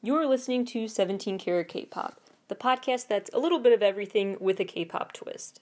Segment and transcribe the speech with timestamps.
[0.00, 4.60] You're listening to 17 Carat K-Pop, the podcast that's a little bit of everything with
[4.60, 5.60] a K-pop twist.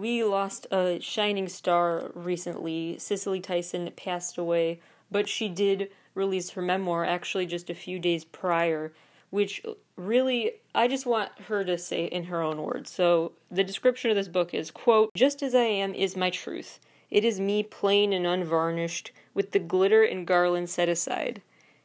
[0.00, 2.96] We lost a shining star recently.
[2.98, 8.24] Cicely Tyson passed away, but she did release her memoir actually just a few days
[8.24, 8.94] prior,
[9.28, 9.62] which
[9.96, 12.90] really I just want her to say in her own words.
[12.90, 16.80] So the description of this book is quote, "Just as I am is my truth.
[17.10, 21.42] It is me plain and unvarnished, with the glitter and garland set aside.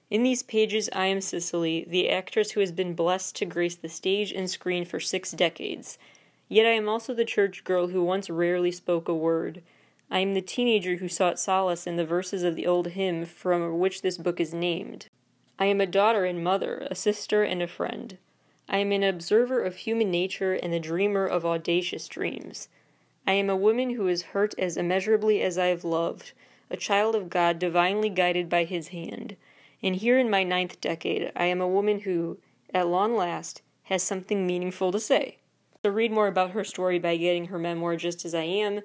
[0.09, 3.89] In these pages I am Cicely, the actress who has been blessed to grace the
[3.89, 5.97] stage and screen for 6 decades."
[6.47, 9.63] Yet I am also the church girl who once rarely spoke a word.
[10.11, 13.79] I am the teenager who sought solace in the verses of the old hymn from
[13.79, 15.07] which this book is named.
[15.57, 18.17] I am a daughter and mother, a sister and a friend.
[18.69, 22.67] I am an observer of human nature and the dreamer of audacious dreams.
[23.25, 26.33] I am a woman who is hurt as immeasurably as I have loved,
[26.69, 29.35] a child of God divinely guided by his hand.
[29.81, 32.37] And here in my ninth decade, I am a woman who,
[32.73, 35.37] at long last, has something meaningful to say.
[35.85, 38.81] So read more about her story by getting her memoir Just As I Am,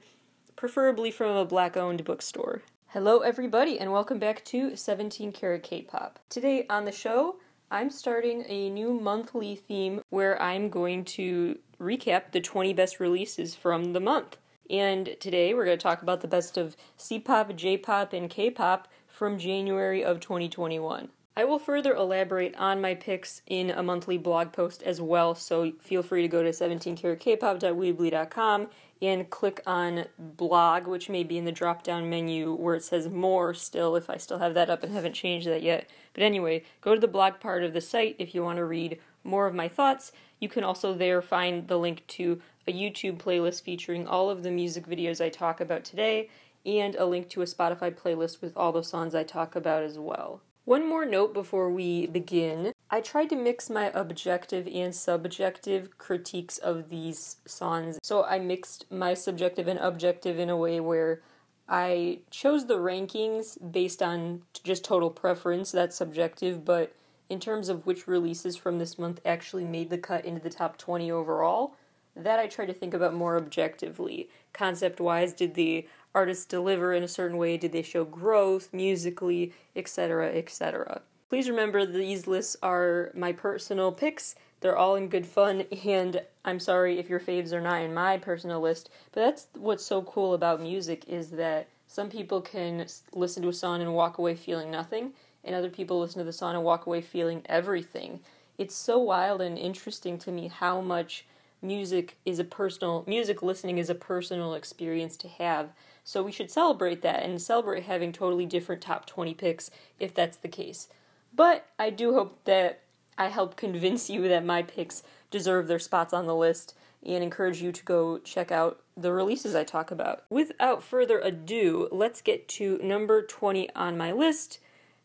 [0.55, 2.61] preferably from a black owned bookstore.
[2.89, 6.19] Hello, everybody, and welcome back to 17 Carat K pop.
[6.29, 7.37] Today on the show,
[7.71, 13.55] I'm starting a new monthly theme where I'm going to recap the 20 best releases
[13.55, 14.37] from the month.
[14.69, 18.29] And today we're going to talk about the best of C pop, J pop, and
[18.29, 21.09] K pop from January of 2021.
[21.37, 25.73] I will further elaborate on my picks in a monthly blog post as well, so
[25.81, 28.69] feel free to go to 17caratkpop.weebly.com
[29.01, 33.09] and click on blog, which may be in the drop down menu where it says
[33.09, 35.89] more still, if I still have that up and haven't changed that yet.
[36.13, 38.99] But anyway, go to the blog part of the site if you want to read
[39.25, 40.13] more of my thoughts.
[40.41, 44.51] You can also there find the link to a YouTube playlist featuring all of the
[44.51, 46.29] music videos I talk about today
[46.67, 49.99] and a link to a Spotify playlist with all the songs I talk about as
[49.99, 50.43] well.
[50.65, 52.73] One more note before we begin.
[52.91, 57.99] I tried to mix my objective and subjective critiques of these songs.
[58.03, 61.23] So I mixed my subjective and objective in a way where
[61.69, 66.95] I chose the rankings based on just total preference, that's subjective, but
[67.29, 70.77] in terms of which releases from this month actually made the cut into the top
[70.77, 71.75] 20 overall,
[72.17, 74.29] that I try to think about more objectively.
[74.53, 77.57] Concept wise, did the artists deliver in a certain way?
[77.57, 81.03] Did they show growth musically, etc., etc.?
[81.29, 84.35] Please remember these lists are my personal picks.
[84.61, 88.19] They're all in good fun, and I'm sorry if your faves are not in my
[88.19, 93.43] personal list, but that's what's so cool about music is that some people can listen
[93.43, 95.13] to a song and walk away feeling nothing,
[95.45, 98.21] and other people listen to the song and walk away feeling everything.
[98.59, 101.25] It's so wild and interesting to me how much
[101.63, 105.71] music is a personal music listening is a personal experience to have
[106.05, 110.37] so we should celebrate that and celebrate having totally different top 20 picks if that's
[110.37, 110.89] the case.
[111.35, 112.81] But I do hope that
[113.17, 116.75] I help convince you that my picks deserve their spots on the list
[117.05, 120.25] and encourage you to go check out the releases I talk about.
[120.29, 124.59] Without further ado, let's get to number 20 on my list.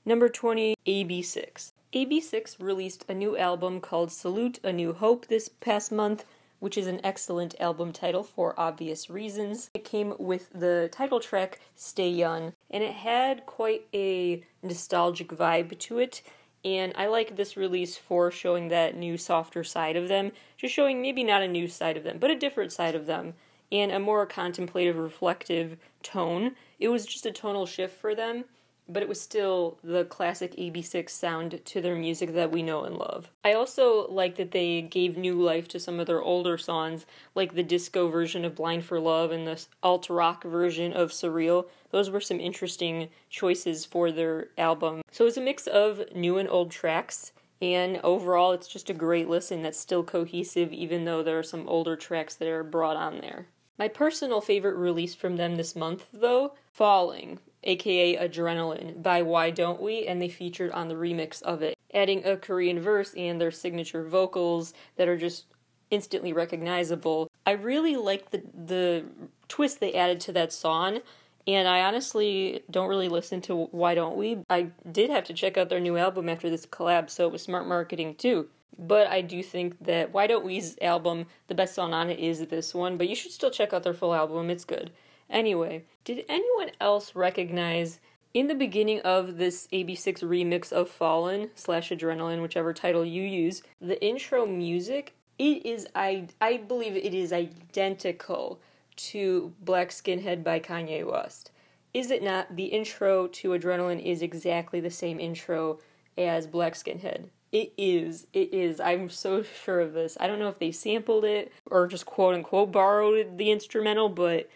[0.06, 1.72] Number 20, AB6IX.
[1.94, 6.26] AB6IX released a new album called Salute a New Hope this past month,
[6.66, 9.70] which is an excellent album title for obvious reasons.
[9.76, 15.78] It came with the title track Stay Young, and it had quite a nostalgic vibe
[15.78, 16.24] to it.
[16.64, 21.04] And I like this release for showing that new, softer side of them, just showing
[21.04, 23.36] maybe not a new side of them, but a different side of them,
[23.72, 26.56] and a more contemplative, reflective tone.
[26.80, 28.46] It was just a tonal shift for them
[28.88, 32.98] but it was still the classic AB6IX sound to their music that we know and
[32.98, 33.30] love.
[33.44, 37.56] I also like that they gave new life to some of their older songs, like
[37.56, 41.66] the disco version of Blind for Love and the alt rock version of Surreal.
[41.92, 45.02] Those were some interesting choices for their album.
[45.12, 47.32] So it's a mix of new and old tracks.
[47.62, 51.68] And overall, it's just a great listen that's still cohesive, even though there are some
[51.68, 53.48] older tracks that are brought on there.
[53.78, 59.82] My personal favorite release from them this month, though, Falling aka Adrenaline, by Why Don't
[59.82, 61.78] We, and they featured on the remix of it.
[61.94, 65.46] adding a Korean verse and their signature vocals that are just
[65.92, 67.30] instantly recognizable.
[67.46, 69.06] I really like the the
[69.48, 71.00] twist they added to that song.
[71.48, 74.40] And I honestly don't really listen to Why Don't We.
[74.50, 77.44] I did have to check out their new album after this collab, so it was
[77.44, 78.48] smart marketing too.
[78.80, 82.40] But I do think that Why Don't We's album, the best song on it is
[82.48, 84.92] this one, but you should still check out their full album, it's good.
[85.36, 88.00] Anyway, did anyone else recognize
[88.34, 93.62] in the beginning of this AB6IX remix of Fallen slash Adrenaline, whichever title you use,
[93.82, 98.62] the intro music, it is I I believe it is identical
[98.96, 101.52] to Black Skinhead by Kanye West.
[101.94, 102.56] Is it not?
[102.56, 105.80] The intro to Adrenaline is exactly the same intro
[106.18, 107.26] as Black Skinhead.
[107.52, 108.28] It is.
[108.32, 108.80] It is.
[108.80, 110.18] I'm so sure of this.
[110.18, 114.50] I don't know if they sampled it or just quote unquote borrowed the instrumental, but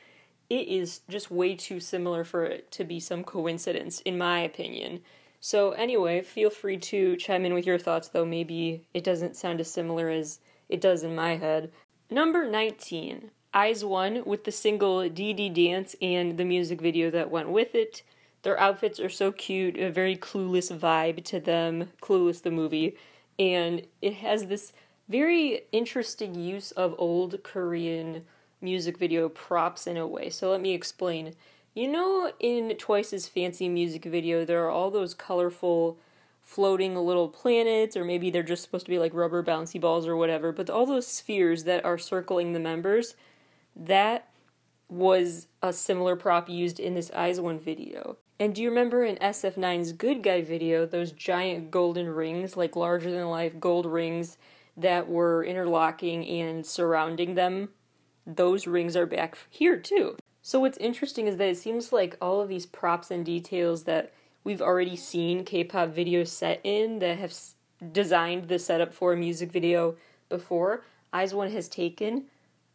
[0.50, 5.02] it is just way too similar for it to be some coincidence, in my opinion.
[5.40, 9.60] So, anyway, feel free to chime in with your thoughts, though maybe it doesn't sound
[9.62, 11.72] as similar as it does in my head.
[12.10, 13.32] Number 19.
[13.56, 18.04] IZ*ONE with the single DD Dance and the music video that went with it.
[18.44, 22.96] Their outfits are so cute, a very clueless vibe to them, Clueless the movie,
[23.38, 24.72] and it has this
[25.08, 28.26] very interesting use of old Korean
[28.62, 30.30] music video props in a way.
[30.30, 31.34] So let me explain.
[31.74, 35.98] You know, in Twice as Fancy music video, there are all those colorful
[36.42, 40.16] floating little planets, or maybe they're just supposed to be like rubber bouncy balls or
[40.16, 43.16] whatever, but all those spheres that are circling the members
[43.76, 44.30] that
[44.90, 48.18] was a similar prop used in this IZ*ONE video.
[48.40, 53.12] And do you remember in SF9's Good Guy video, those giant golden rings, like larger
[53.12, 54.38] than life gold rings
[54.76, 57.70] that were interlocking and surrounding them?
[58.36, 60.18] Those rings are back here too.
[60.42, 64.14] So what's interesting is that it seems like all of these props and details that
[64.44, 67.34] we've already seen K-pop videos set in that have
[67.92, 69.96] designed the setup for a music video
[70.30, 70.84] before,
[71.14, 72.26] IZ*ONE has taken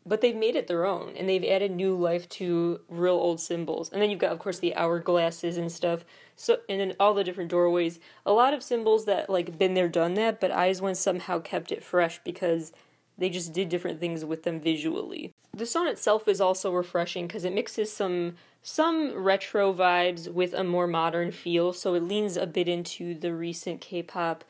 [0.07, 3.91] but they've made it their own and they've added new life to real old symbols.
[3.91, 6.05] And then you've got, of course, the hourglasses and stuff.
[6.37, 8.01] So, and then all the different doorways.
[8.27, 11.83] A lot of symbols that like been there, done that, but IZ*ONE somehow kept it
[11.83, 12.73] fresh because
[13.19, 15.33] they just did different things with them visually.
[15.53, 18.35] The song itself is also refreshing because it mixes some
[18.67, 23.35] some retro vibes with a more modern feel, so it leans a bit into the
[23.35, 24.43] recent K-pop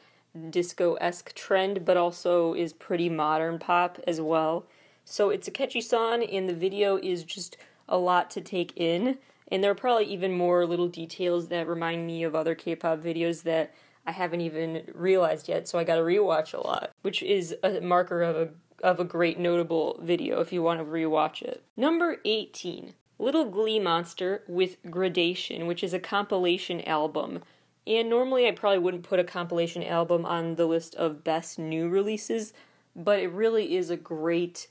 [0.50, 4.66] disco-esque trend, but also is pretty modern pop as well.
[5.04, 7.56] So it's a catchy song, and the video is just
[7.88, 9.18] a lot to take in.
[9.50, 13.00] And there are probably even more little details that remind me of other K pop
[13.00, 13.74] videos that
[14.06, 18.22] I haven't even realized yet, so I gotta rewatch a lot, which is a marker
[18.22, 18.48] of a
[18.82, 21.64] of a great notable video if you want to rewatch it.
[21.76, 22.94] Number 18.
[23.18, 27.42] Little Glee Monster with Gradation, which is a compilation album.
[27.86, 31.88] And normally I probably wouldn't put a compilation album on the list of best new
[31.88, 32.52] releases,
[32.96, 34.68] but it really is a great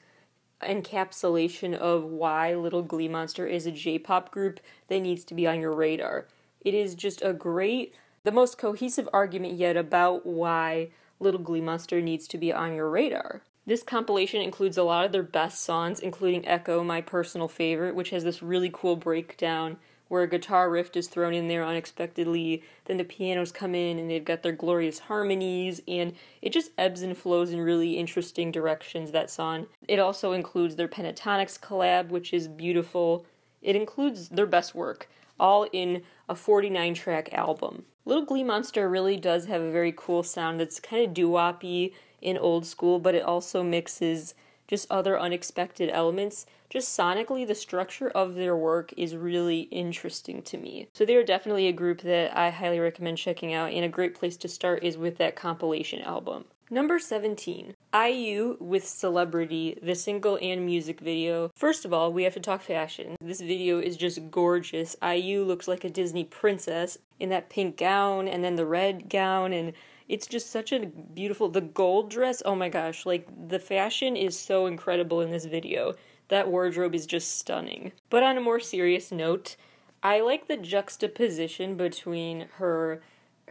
[0.62, 5.48] encapsulation of why Little Glee Monster is a J pop group that needs to be
[5.48, 6.28] on your radar.
[6.62, 10.90] It is just a great, the most cohesive argument yet about why
[11.20, 13.42] Little Glee Monster needs to be on your radar.
[13.66, 18.12] This compilation includes a lot of their best songs, including Echo, my personal favorite, which
[18.12, 19.78] has this really cool breakdown
[20.10, 24.12] where a guitar riff is thrown in there unexpectedly, then the pianos come in and
[24.12, 29.12] they've got their glorious harmonies, and it just ebbs and flows in really interesting directions,
[29.12, 29.66] that song.
[29.88, 33.26] It also includes their Pentatonix collab, which is beautiful.
[33.62, 37.86] It includes their best work, all in a 49 track album.
[38.06, 41.94] Little Glee Monster really does have a very cool sound that's kind of doo woppy
[42.22, 44.34] in old school, but it also mixes
[44.68, 46.46] just other unexpected elements.
[46.70, 50.90] Just sonically, the structure of their work is really interesting to me.
[50.94, 54.36] So they're definitely a group that I highly recommend checking out, and a great place
[54.38, 56.46] to start is with that compilation album.
[56.70, 61.52] Number 17, IU with Celebrity, the single and music video.
[61.56, 63.16] First of all, we have to talk fashion.
[63.22, 64.96] This video is just gorgeous.
[65.04, 69.54] IU looks like a Disney princess in that pink gown and then the red gown
[69.54, 69.74] and
[70.10, 74.38] it's just such a beautiful the gold dress oh my gosh like the fashion is
[74.38, 75.94] so incredible in this video
[76.28, 79.56] that wardrobe is just stunning but on a more serious note
[80.04, 83.02] i like the juxtaposition between her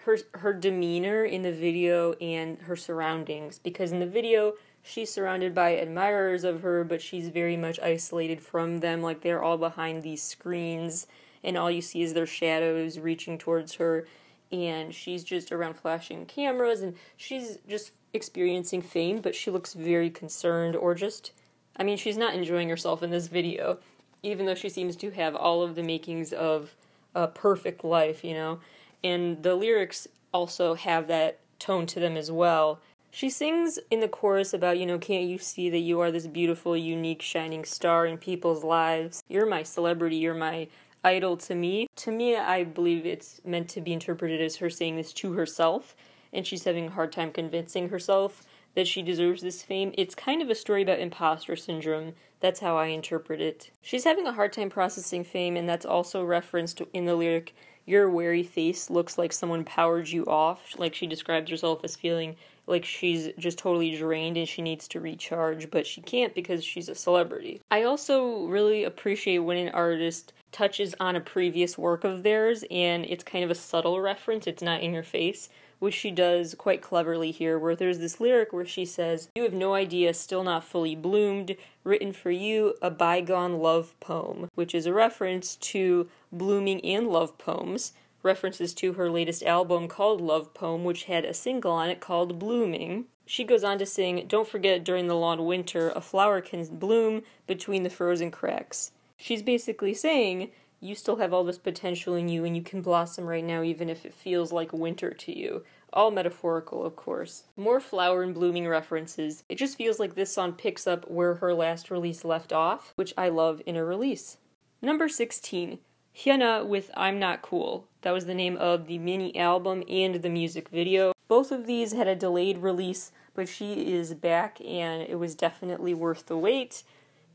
[0.05, 3.59] her her demeanor in the video and her surroundings.
[3.59, 8.41] Because in the video she's surrounded by admirers of her but she's very much isolated
[8.41, 9.03] from them.
[9.03, 11.07] Like they're all behind these screens
[11.45, 14.07] and all you see is their shadows reaching towards her.
[14.51, 20.11] And she's just around flashing cameras and she's just experiencing fame, but she looks very
[20.11, 21.33] concerned or just
[21.77, 23.79] I mean, she's not enjoying herself in this video,
[24.23, 26.77] even though she seems to have all of the makings of
[27.15, 28.61] a perfect life, you know.
[29.05, 32.81] And the lyrics also have that tone to them as well.
[33.11, 36.27] She sings in the chorus about, you know, can't you see that you are this
[36.27, 39.23] beautiful, unique, shining star in people's lives?
[39.29, 40.69] You're my celebrity, you're my
[41.05, 41.89] idol to me.
[41.97, 45.95] To me, I believe it's meant to be interpreted as her saying this to herself,
[46.33, 48.43] and she's having a hard time convincing herself
[48.75, 49.93] that she deserves this fame.
[49.99, 52.15] It's kind of a story about imposter syndrome.
[52.41, 53.71] That's how I interpret it.
[53.83, 57.55] She's having a hard time processing fame, and that's also referenced in the lyric,
[57.85, 60.79] Your weary face looks like someone powered you off.
[60.79, 62.37] Like she describes herself as feeling
[62.67, 66.89] like she's just totally drained and she needs to recharge, but she can't because she's
[66.89, 67.61] a celebrity.
[67.71, 73.05] I also really appreciate when an artist touches on a previous work of theirs and
[73.07, 75.49] it's kind of a subtle reference, it's not in your face.
[75.83, 79.53] Which she does quite cleverly here, where there's this lyric where she says, You have
[79.53, 84.87] no idea, still not fully bloomed, written for you, a bygone love poem, which is
[84.87, 90.85] a reference to blooming and love poems references to her latest album called Love Poem,
[90.85, 93.07] which had a single on it called Blooming.
[93.27, 97.23] She goes on to sing, Don't forget during the long winter, a flower can bloom
[97.49, 98.93] between the frozen cracks.
[99.17, 100.53] She's basically saying,
[100.85, 103.89] You still have all this potential in you and you can blossom right now, even
[103.89, 105.63] if it feels like winter to you.
[105.93, 107.45] All metaphorical, of course.
[107.57, 109.45] More flower and blooming references.
[109.49, 113.15] It just feels like this song picks up where her last release left off, which
[113.17, 114.39] I love in a release.
[114.83, 115.79] Number 16.
[116.17, 117.87] Hyuna with I'm Not Cool.
[118.01, 121.13] That was the name of the mini album and the music video.
[121.29, 125.95] Both of these had a delayed release, but she is back and it was definitely
[125.95, 126.83] worth the wait.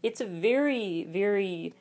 [0.04, 1.74] It's a very, very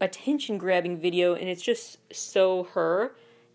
[0.00, 3.12] attention grabbing video and it's just so her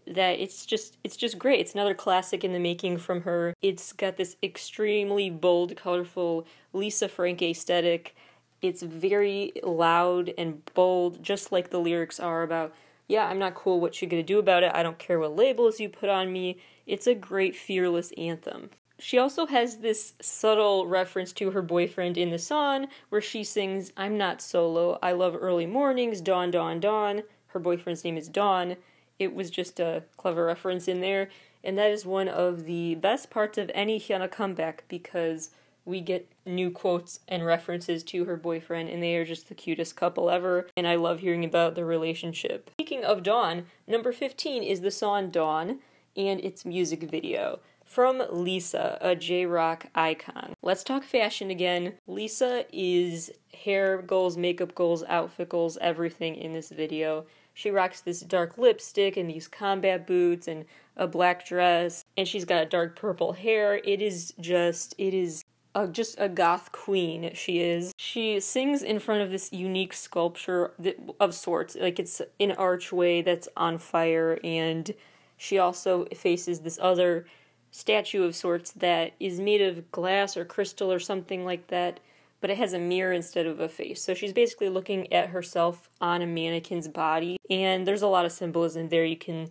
[0.08, 1.60] that it's just it's just great.
[1.60, 3.54] It's another classic in the making from her.
[3.62, 8.16] It's got this extremely bold, colorful Lisa Frank aesthetic
[8.62, 12.74] it's very loud and bold, just like the lyrics are about,
[13.08, 14.72] yeah, I'm not cool, what you gonna do about it?
[14.74, 16.58] I don't care what labels you put on me.
[16.86, 18.70] It's a great, fearless anthem.
[19.02, 23.92] She also has this subtle reference to her boyfriend in the song where she sings,
[23.98, 27.24] I'm not solo, I love early mornings, dawn, dawn, dawn.
[27.48, 28.78] Her boyfriend's name is Dawn.
[29.18, 31.30] It was just a clever reference in there,
[31.64, 35.50] and that is one of the best parts of any Hyuna comeback because
[35.84, 39.96] we get new quotes and references to her boyfriend, and they are just the cutest
[39.96, 40.68] couple ever.
[40.78, 42.70] And I love hearing about their relationship.
[42.76, 45.80] Speaking of Dawn, number 15 is the song Dawn
[46.16, 47.60] and its music video
[47.92, 50.54] from Lisa, a J Rock icon.
[50.62, 51.96] Let's talk fashion again.
[52.08, 57.26] Lisa is hair goals, makeup goals, outfit goals, everything in this video.
[57.54, 60.64] She rocks this dark lipstick and these combat boots and
[60.96, 63.82] a black dress, and she's got dark purple hair.
[63.84, 65.44] It is just, it is
[65.76, 67.92] a, just a goth queen she is.
[67.98, 70.72] She sings in front of this unique sculpture
[71.20, 74.94] of sorts, like it's an archway that's on fire, and
[75.36, 77.26] she also faces this other
[77.72, 82.00] statue of sorts that is made of glass or crystal or something like that,
[82.42, 84.04] but it has a mirror instead of a face.
[84.04, 88.32] So she's basically looking at herself on a mannequin's body, and there's a lot of
[88.32, 89.50] symbolism there you can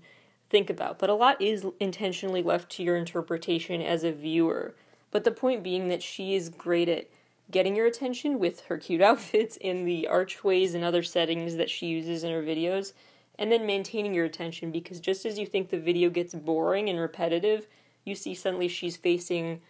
[0.50, 4.74] think about, but a lot is intentionally left to your interpretation as a viewer.
[5.10, 7.08] But the point being that she is great at
[7.50, 11.86] getting your attention with her cute outfits in the archways and other settings that she
[11.86, 12.92] uses in her videos,
[13.38, 16.98] and then maintaining your attention because just as you think the video gets boring and
[16.98, 17.66] repetitive,
[18.04, 19.60] you see suddenly she's facing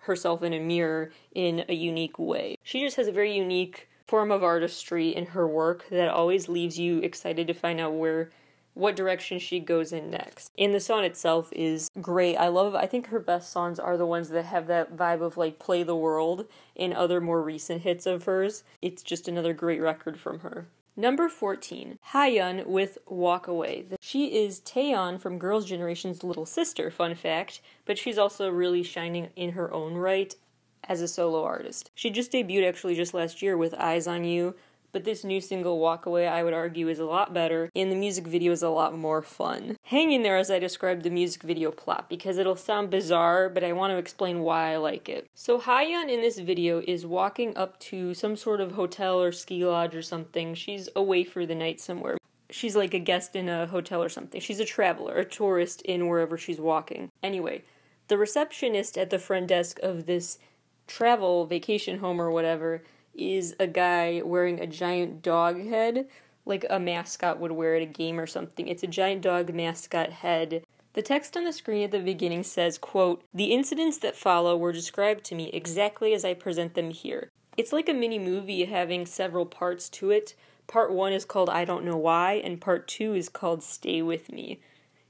[0.00, 2.56] herself in a mirror in a unique way.
[2.62, 6.78] She just has a very unique form of artistry in her work that always leaves
[6.78, 8.30] you excited to find out where
[8.74, 10.50] what direction she goes in next.
[10.58, 12.36] And the song itself is great.
[12.36, 15.36] I love I think her best songs are the ones that have that vibe of
[15.36, 18.64] like Play the World and other more recent hits of hers.
[18.80, 20.66] It's just another great record from her.
[20.96, 23.86] Number 14, Hayeon with Walk Away.
[24.12, 29.28] She is Taeyeon from Girls' Generation's little sister, fun fact, but she's also really shining
[29.36, 30.34] in her own right
[30.82, 31.92] as a solo artist.
[31.94, 34.56] She just debuted actually just last year with Eyes on You,
[34.90, 37.94] but this new single, Walk Away, I would argue is a lot better, and the
[37.94, 39.76] music video is a lot more fun.
[39.84, 43.62] Hang in there as I describe the music video plot, because it'll sound bizarre, but
[43.62, 45.28] I want to explain why I like it.
[45.36, 49.64] So Hayeon in this video is walking up to some sort of hotel or ski
[49.64, 50.56] lodge or something.
[50.56, 52.16] She's away for the night somewhere.
[52.50, 54.40] She's like a guest in a hotel or something.
[54.40, 57.10] She's a traveler, a tourist in wherever she's walking.
[57.22, 57.62] Anyway,
[58.08, 60.38] the receptionist at the front desk of this
[60.86, 62.82] travel vacation home or whatever
[63.14, 66.08] is a guy wearing a giant dog head,
[66.44, 68.66] like a mascot would wear at a game or something.
[68.66, 70.64] It's a giant dog mascot head.
[70.94, 74.72] The text on the screen at the beginning says, quote, The incidents that follow were
[74.72, 77.30] described to me exactly as I present them here.
[77.56, 80.34] It's like a mini movie having several parts to it.
[80.70, 84.30] Part one is called I Don't Know Why, and part two is called Stay With
[84.30, 84.60] Me.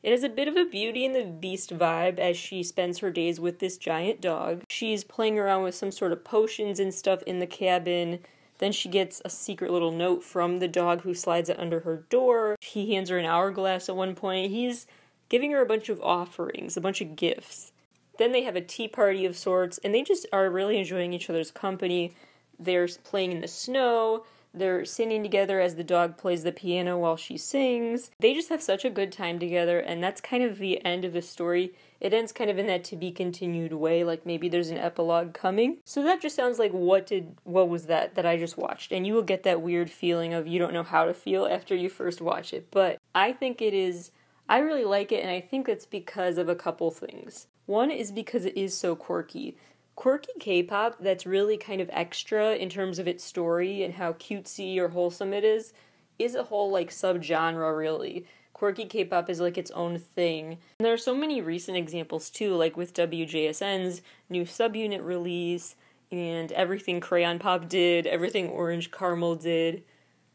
[0.03, 3.11] It has a bit of a Beauty and the Beast vibe as she spends her
[3.11, 4.63] days with this giant dog.
[4.71, 8.21] She's playing around with some sort of potions and stuff in the cabin.
[8.57, 12.07] Then she gets a secret little note from the dog who slides it under her
[12.09, 12.57] door.
[12.63, 14.51] He hands her an hourglass at one point.
[14.51, 14.87] He's
[15.29, 17.73] giving her a bunch of offerings, a bunch of gifts.
[18.17, 21.29] Then they have a tea party of sorts, and they just are really enjoying each
[21.29, 22.15] other's company.
[22.59, 24.25] They're playing in the snow.
[24.53, 28.11] They're singing together as the dog plays the piano while she sings.
[28.19, 31.13] They just have such a good time together, and that's kind of the end of
[31.13, 31.73] the story.
[32.01, 35.35] It ends kind of in that to be continued way, like maybe there's an epilogue
[35.35, 35.79] coming.
[35.85, 38.91] So that just sounds like what did what was that that I just watched?
[38.91, 41.75] And you will get that weird feeling of you don't know how to feel after
[41.75, 42.69] you first watch it.
[42.71, 44.11] But I think it is
[44.49, 47.47] I really like it and I think it's because of a couple things.
[47.67, 49.57] One is because it is so quirky
[49.97, 54.79] quirky K-pop that's really kind of extra in terms of its story and how cutesy
[54.79, 55.73] or wholesome it is
[56.19, 58.27] is a whole like subgenre really.
[58.53, 60.59] Quirky K-pop is like its own thing.
[60.79, 65.77] And there are so many recent examples too, like with WJSN's new subunit release
[66.13, 69.85] and everything Crayon Pop did, everything Orange Caramel did.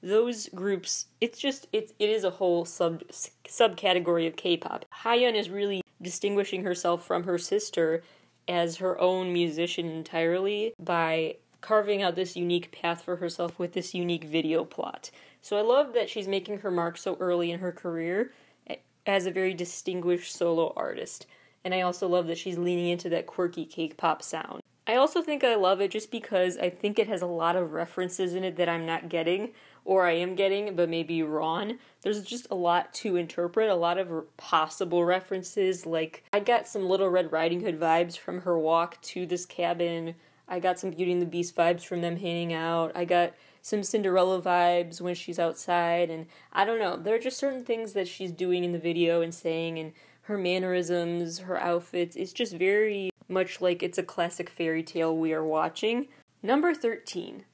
[0.01, 4.85] Those groups, it's just it's it is a whole sub subcategory of K-pop.
[5.03, 8.03] Hayeon is really distinguishing herself from her sister
[8.47, 13.93] as her own musician entirely by carving out this unique path for herself with this
[13.93, 15.09] unique video plot.
[15.41, 18.31] So I love that she's making her mark so early in her career
[19.05, 21.25] as a very distinguished solo artist.
[21.63, 24.61] And I also love that she's leaning into that quirky K-pop sound.
[24.87, 27.73] I also think I love it just because I think it has a lot of
[27.73, 29.51] references in it that I'm not getting,
[29.85, 31.77] or I am getting, but maybe Ron.
[32.01, 35.85] There's just a lot to interpret, a lot of possible references.
[35.85, 40.15] Like, I got some Little Red Riding Hood vibes from her walk to this cabin.
[40.47, 42.91] I got some Beauty and the Beast vibes from them hanging out.
[42.95, 46.97] I got some Cinderella vibes when she's outside, and I don't know.
[46.97, 50.37] There are just certain things that she's doing in the video and saying, and her
[50.37, 52.15] mannerisms, her outfits.
[52.15, 56.07] It's just very much like it's a classic fairy tale we are watching.
[56.41, 57.45] Number 13,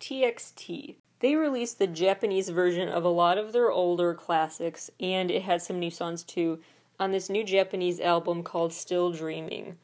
[0.00, 0.96] TXT.
[1.20, 5.60] They released the Japanese version of a lot of their older classics, and it had
[5.60, 6.60] some new songs too,
[6.98, 9.76] on this new Japanese album called Still Dreaming.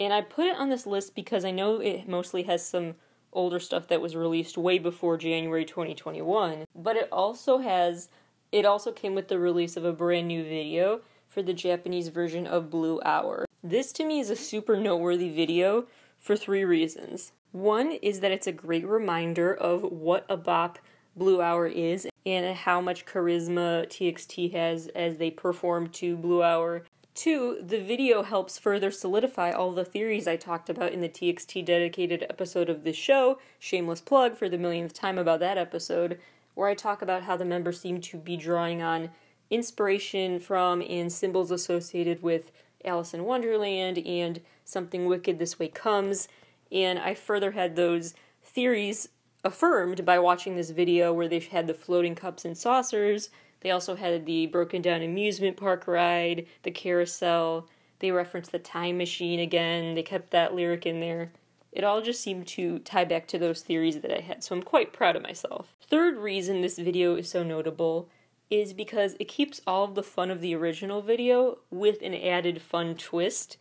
[0.00, 2.94] And I put it on this list because I know it mostly has some
[3.34, 8.08] older stuff that was released way before January 2021, but it also has
[8.50, 12.46] it also came with the release of a brand new video for the Japanese version
[12.46, 13.44] of Blue Hour.
[13.62, 15.86] This to me is a super noteworthy video
[16.18, 17.32] for three reasons.
[17.52, 20.78] One is that it's a great reminder of what a bop
[21.16, 26.84] Blue Hour is and how much charisma TXT has as they perform to Blue Hour.
[27.14, 31.64] Two, the video helps further solidify all the theories I talked about in the TXT
[31.64, 36.20] dedicated episode of this show, shameless plug for the millionth time about that episode,
[36.54, 39.10] where I talk about how the members seem to be drawing on
[39.50, 42.52] inspiration from and symbols associated with
[42.84, 46.28] Alice in Wonderland and Something Wicked This Way Comes.
[46.70, 49.08] And I further had those theories
[49.44, 53.30] affirmed by watching this video where they had the floating cups and saucers.
[53.60, 57.68] They also had the broken down amusement park ride, the carousel.
[58.00, 59.94] They referenced the time machine again.
[59.94, 61.32] They kept that lyric in there.
[61.72, 64.62] It all just seemed to tie back to those theories that I had, so I'm
[64.62, 65.74] quite proud of myself.
[65.86, 68.08] Third reason this video is so notable
[68.50, 72.62] is because it keeps all of the fun of the original video with an added
[72.62, 73.58] fun twist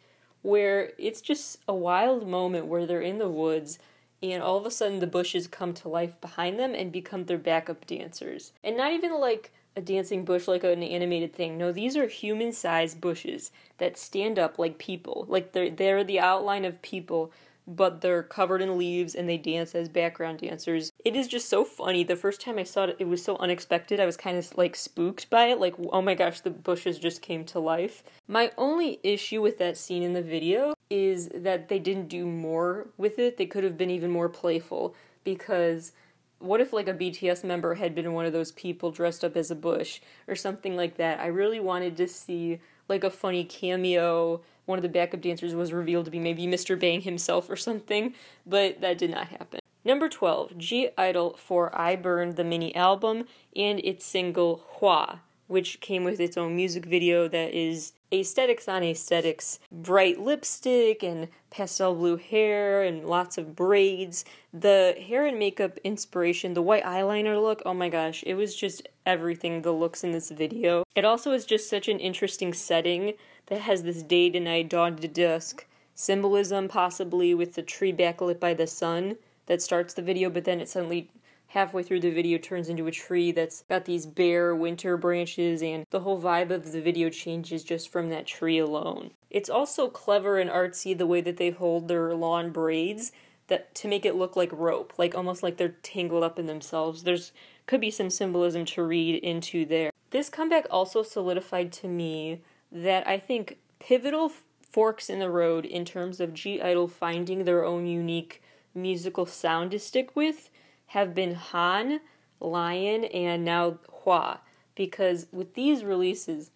[0.48, 3.80] where it's just a wild moment where they're in the woods
[4.24, 7.38] and all of a sudden the bushes come to life behind them and become their
[7.38, 8.54] backup dancers.
[8.64, 11.58] And not even like a dancing bush like an animated thing.
[11.58, 15.26] No, these are human-sized bushes that stand up like people.
[15.28, 17.34] Like they're they're the outline of people
[17.68, 20.92] but they're covered in leaves and they dance as background dancers.
[21.04, 22.04] It is just so funny.
[22.04, 24.00] The first time I saw it, it was so unexpected.
[24.00, 25.60] I was kind of like spooked by it.
[25.60, 28.04] Like, oh my gosh, the bushes just came to life.
[28.28, 32.88] My only issue with that scene in the video is that they didn't do more
[32.98, 33.36] with it.
[33.36, 35.92] They could have been even more playful because
[36.40, 39.52] what if like a BTS member had been one of those people dressed up as
[39.52, 41.20] a bush or something like that?
[41.20, 45.74] I really wanted to see like a funny cameo one of the backup dancers was
[45.74, 46.80] revealed to be maybe Mr.
[46.80, 48.14] Bang himself or something,
[48.46, 49.60] but that did not happen.
[49.84, 53.26] Number 12, (G)I-DLE for I Burned the mini album
[53.56, 58.84] and its single HWAA, which came with its own music video that is aesthetics on
[58.84, 59.60] aesthetics.
[59.72, 64.24] Bright lipstick and pastel blue hair and lots of braids.
[64.54, 68.88] The hair and makeup inspiration, the white eyeliner look, oh my gosh, it was just
[69.06, 70.84] everything the looks in this video.
[70.96, 73.14] It also is just such an interesting setting
[73.48, 75.66] that has this day to night, dawn to dusk
[75.98, 80.62] symbolism, possibly with the tree backlit by the sun that starts the video, but then
[80.62, 81.10] it suddenly
[81.48, 85.86] halfway through the video turns into a tree that's got these bare winter branches and
[85.90, 89.12] the whole vibe of the video changes just from that tree alone.
[89.30, 93.12] It's also clever and artsy the way that they hold their lawn braids
[93.48, 97.04] that to make it look like rope, like almost like they're tangled up in themselves.
[97.04, 97.32] There's
[97.66, 99.92] could be some symbolism to read into there.
[100.12, 104.32] This comeback also solidified to me that I think pivotal
[104.62, 108.42] forks in the road in terms of (G)I-DLE finding their own unique
[108.76, 110.50] musical sound to stick with
[110.88, 112.00] have been HANN,
[112.40, 114.40] Lion, and now HWAA,
[114.76, 116.52] Because with these releases,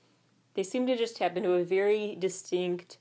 [0.53, 2.97] they seem to just tap into a very distinct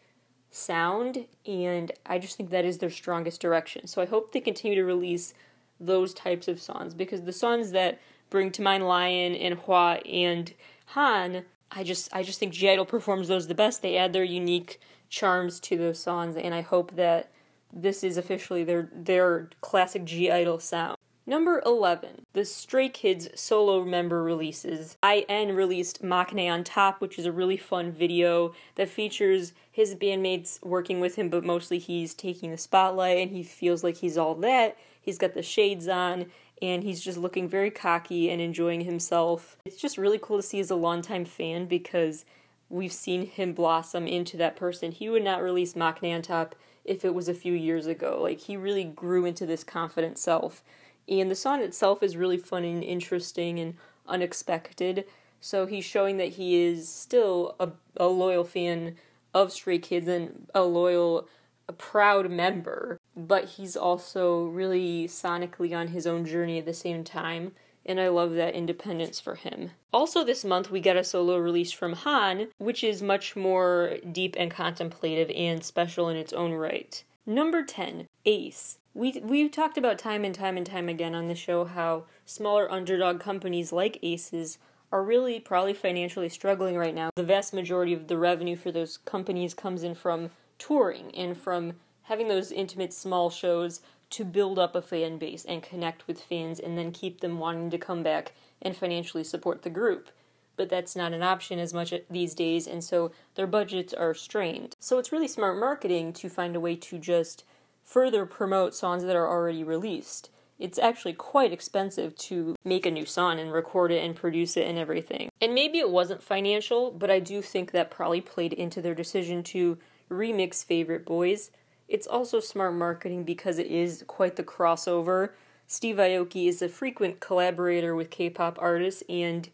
[0.51, 3.87] sound, and I just think that is their strongest direction.
[3.87, 5.35] So I hope they continue to release
[5.79, 10.55] those types of songs because the songs that bring to mind Lion and HWAA and
[10.87, 13.83] HANN, I just I just think (G)I-DLE performs those the best.
[13.83, 17.31] They add their unique charms to those songs, and I hope that
[17.73, 20.97] this is officially their their classic (G)I-DLE sound.
[21.27, 24.97] Number 11, the Stray Kids solo member releases.
[25.03, 30.61] IN released Maknae on Top, which is a really fun video that features his bandmates
[30.65, 34.35] working with him, but mostly he's taking the spotlight and he feels like he's all
[34.37, 34.79] that.
[35.01, 36.27] He's got the shades on
[36.63, 39.59] and he's just looking very cocky and enjoying himself.
[39.67, 42.25] It's just really cool to see as a longtime fan because
[42.71, 44.91] we've seen him blossom into that person.
[44.91, 46.55] He would not release Maknae on Top
[46.85, 48.21] if it was a few years ago.
[48.23, 50.63] Like, he really grew into this confident self
[51.09, 53.75] and the song itself is really fun and interesting and
[54.07, 55.05] unexpected.
[55.41, 58.97] So he's showing that he is still a, a loyal fan
[59.33, 61.29] of Stray Kids and a loyal,
[61.69, 67.05] a proud member, but he's also really sonically on his own journey at the same
[67.05, 67.53] time.
[67.87, 69.71] And I love that independence for him.
[69.93, 74.37] Also, this month we get a solo release from Han, which is much more deep
[74.39, 77.03] and contemplative and special in its own right.
[77.25, 78.77] Number 10, A.C.E.
[78.93, 82.71] We we've talked about time and time and time again on the show how smaller
[82.71, 84.59] underdog companies like Aces
[84.93, 87.11] are really probably financially struggling right now.
[87.15, 91.75] The vast majority of the revenue for those companies comes in from touring and from
[92.03, 93.81] having those intimate small shows
[94.11, 97.71] to build up a fan base and connect with fans and then keep them wanting
[97.71, 100.11] to come back and financially support the group.
[100.57, 104.77] But that's not an option as much these days, and so their budgets are strained.
[104.79, 107.45] So it's really smart marketing to find a way to just
[107.83, 110.31] further promote songs that are already released.
[110.59, 114.69] It's actually quite expensive to make a new song and record it and produce it
[114.69, 115.31] and everything.
[115.41, 119.43] And maybe it wasn't financial, but I do think that probably played into their decision
[119.45, 119.79] to
[120.11, 121.51] remix Favorite Boys.
[121.89, 125.31] It's also smart marketing because it is quite the crossover.
[125.67, 129.49] Steve Aoki is a frequent collaborator with K pop artists and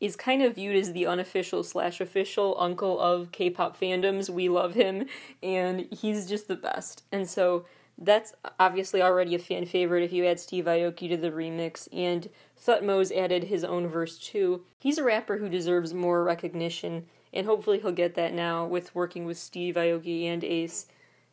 [0.00, 4.30] is kind of viewed as the unofficial slash official uncle of K pop fandoms.
[4.30, 5.06] We love him,
[5.42, 7.04] and he's just the best.
[7.12, 7.66] And so
[7.98, 12.30] that's obviously already a fan favorite if you add Steve Aoki to the remix, and
[12.58, 14.64] Thutmose added his own verse too.
[14.78, 19.26] He's a rapper who deserves more recognition, and hopefully he'll get that now with working
[19.26, 20.92] with Steve Aoki and A.C.E.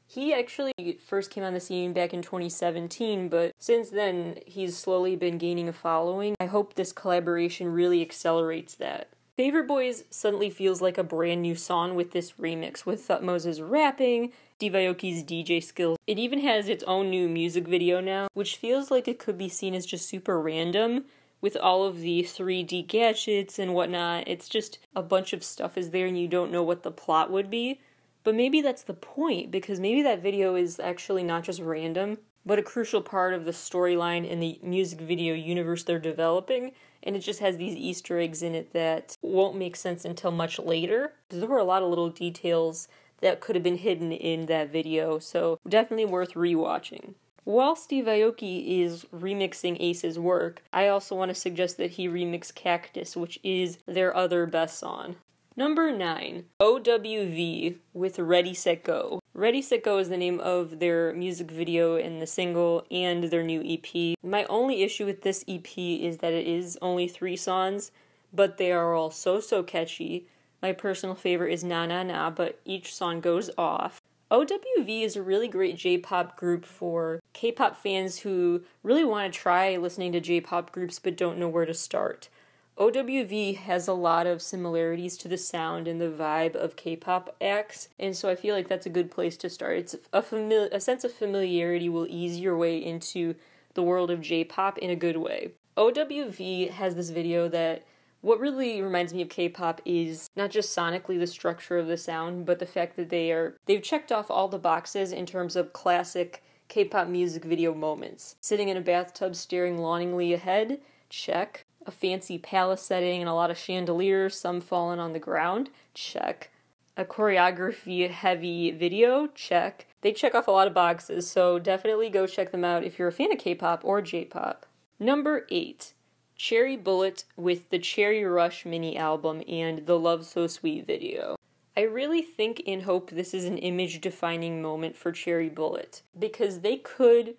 [0.09, 0.73] He actually
[1.05, 5.67] first came on the scene back in 2017, but since then he's slowly been gaining
[5.67, 6.35] a following.
[6.39, 9.09] I hope this collaboration really accelerates that.
[9.35, 14.31] Favorite Boys suddenly feels like a brand new song with this remix, with Thutmose's rapping,
[14.55, 15.97] Steve Aoki's DJ skills.
[16.07, 19.49] It even has its own new music video now, which feels like it could be
[19.49, 21.05] seen as just super random
[21.39, 24.23] with all of the 3D gadgets and whatnot.
[24.27, 27.29] It's just a bunch of stuff is there and you don't know what the plot
[27.29, 27.79] would be.
[28.27, 32.59] But maybe that's the point, because maybe that video is actually not just random, but
[32.59, 36.73] a crucial part of the storyline in the music video universe they're developing.
[37.03, 40.59] And it just has these Easter eggs in it that won't make sense until much
[40.59, 41.13] later.
[41.29, 42.89] There were a lot of little details
[43.21, 47.13] that could have been hidden in that video, so definitely worth rewatching.
[47.45, 52.53] While Steve Aoki is remixing A.C.E's work, I also want to suggest that he remix
[52.53, 55.15] Cactus, which is their other best song.
[55.59, 59.19] Number 9, OWV with Ready Set Go.
[59.33, 63.41] Ready Set Go is the name of their music video and the single and their
[63.41, 64.15] new EP.
[64.21, 67.89] My only issue with this EP is that it is only three songs,
[68.31, 70.27] but they are all so so catchy.
[70.61, 73.99] My personal favorite is Na Na Na, but each song goes off.
[74.29, 79.33] OWV is a really great J pop group for K pop fans who really want
[79.33, 82.29] to try listening to J pop groups but don't know where to start.
[82.77, 87.89] OWV has a lot of similarities to the sound and the vibe of K-pop acts,
[87.97, 89.79] and so I feel like that's a good place to start.
[89.79, 93.33] It's a a sense of familiarity will ease your way into
[93.73, 95.53] the world of J-pop in a good way.
[95.75, 97.83] OWV has this video that
[98.21, 102.45] what really reminds me of K-pop is not just sonically the structure of the sound,
[102.45, 105.73] but the fact that they are they've checked off all the boxes in terms of
[105.73, 108.35] classic K pop music video moments.
[108.39, 111.66] Sitting in a bathtub staring longingly ahead, check.
[111.87, 116.51] A fancy palace setting and a lot of chandeliers, some fallen on the ground, check.
[116.97, 119.87] A choreography heavy video, check.
[120.01, 123.07] They check off a lot of boxes, so definitely go check them out if you're
[123.07, 124.65] a fan of K pop or J pop.
[124.99, 125.93] Number 8.
[126.35, 131.37] Cherry Bullet with the Cherry Rush mini album and the Love So Sweet video.
[131.77, 136.59] I really think and hope this is an image defining moment for Cherry Bullet because
[136.59, 137.35] they could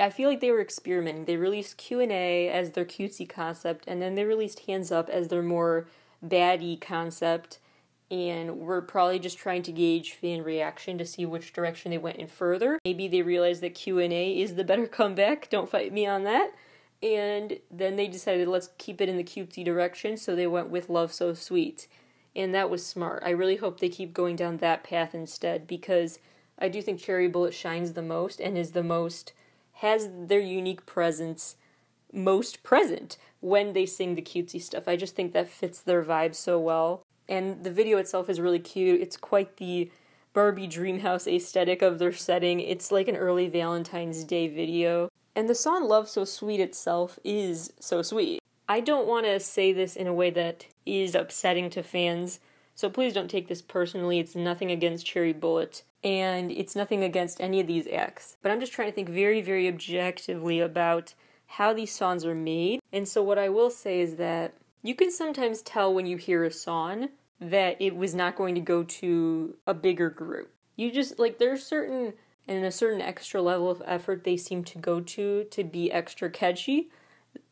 [0.00, 1.26] I feel like they were experimenting.
[1.26, 5.42] They released Q&A as their cutesy concept and then they released Hands Up as their
[5.42, 5.86] more
[6.24, 7.58] baddie concept
[8.10, 12.16] and we're probably just trying to gauge fan reaction to see which direction they went
[12.16, 12.78] in further.
[12.84, 15.48] Maybe they realized that Q&A is the better comeback.
[15.50, 16.52] Don't fight me on that.
[17.02, 20.90] And then they decided let's keep it in the cutesy direction, so they went with
[20.90, 21.86] Love So Sweet
[22.34, 23.22] and that was smart.
[23.24, 26.18] I really hope they keep going down that path instead because
[26.58, 29.32] I do think Cherry Bullet shines the most and is the most
[29.80, 31.56] has their unique presence
[32.12, 34.86] most present when they sing the cutesy stuff.
[34.86, 37.02] I just think that fits their vibe so well.
[37.28, 39.00] And the video itself is really cute.
[39.00, 39.90] It's quite the
[40.34, 42.60] Barbie Dreamhouse aesthetic of their setting.
[42.60, 45.08] It's like an early Valentine's Day video.
[45.34, 48.40] And the song Love So Sweet itself is so sweet.
[48.68, 52.38] I don't want to say this in a way that is upsetting to fans,
[52.80, 54.18] so please don't take this personally.
[54.18, 58.38] It's nothing against Cherry Bullet, and it's nothing against any of these acts.
[58.40, 61.12] But I'm just trying to think very, very objectively about
[61.46, 62.80] how these songs are made.
[62.90, 66.42] And so, what I will say is that you can sometimes tell when you hear
[66.42, 70.50] a song that it was not going to go to a bigger group.
[70.76, 72.14] You just, like, there's certain
[72.48, 76.30] and a certain extra level of effort they seem to go to to be extra
[76.30, 76.90] catchy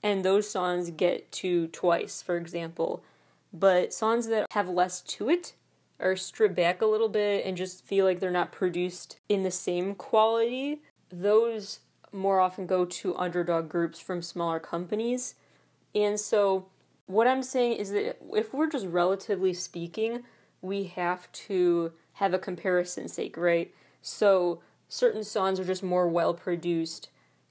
[0.03, 3.05] and those songs get to twice, for example.
[3.53, 5.55] But songs that have less to it
[6.01, 9.51] are stripped back a little bit and just feel like they're not produced in the
[9.51, 11.81] same quality, those
[12.13, 15.35] more often go to underdog groups from smaller companies.
[15.95, 16.67] And so,
[17.07, 20.25] what I'm saying is that if we're just relatively speaking,
[20.61, 23.75] we have to have a comparison sake, right?
[24.03, 27.09] So, certain songs are just more well produced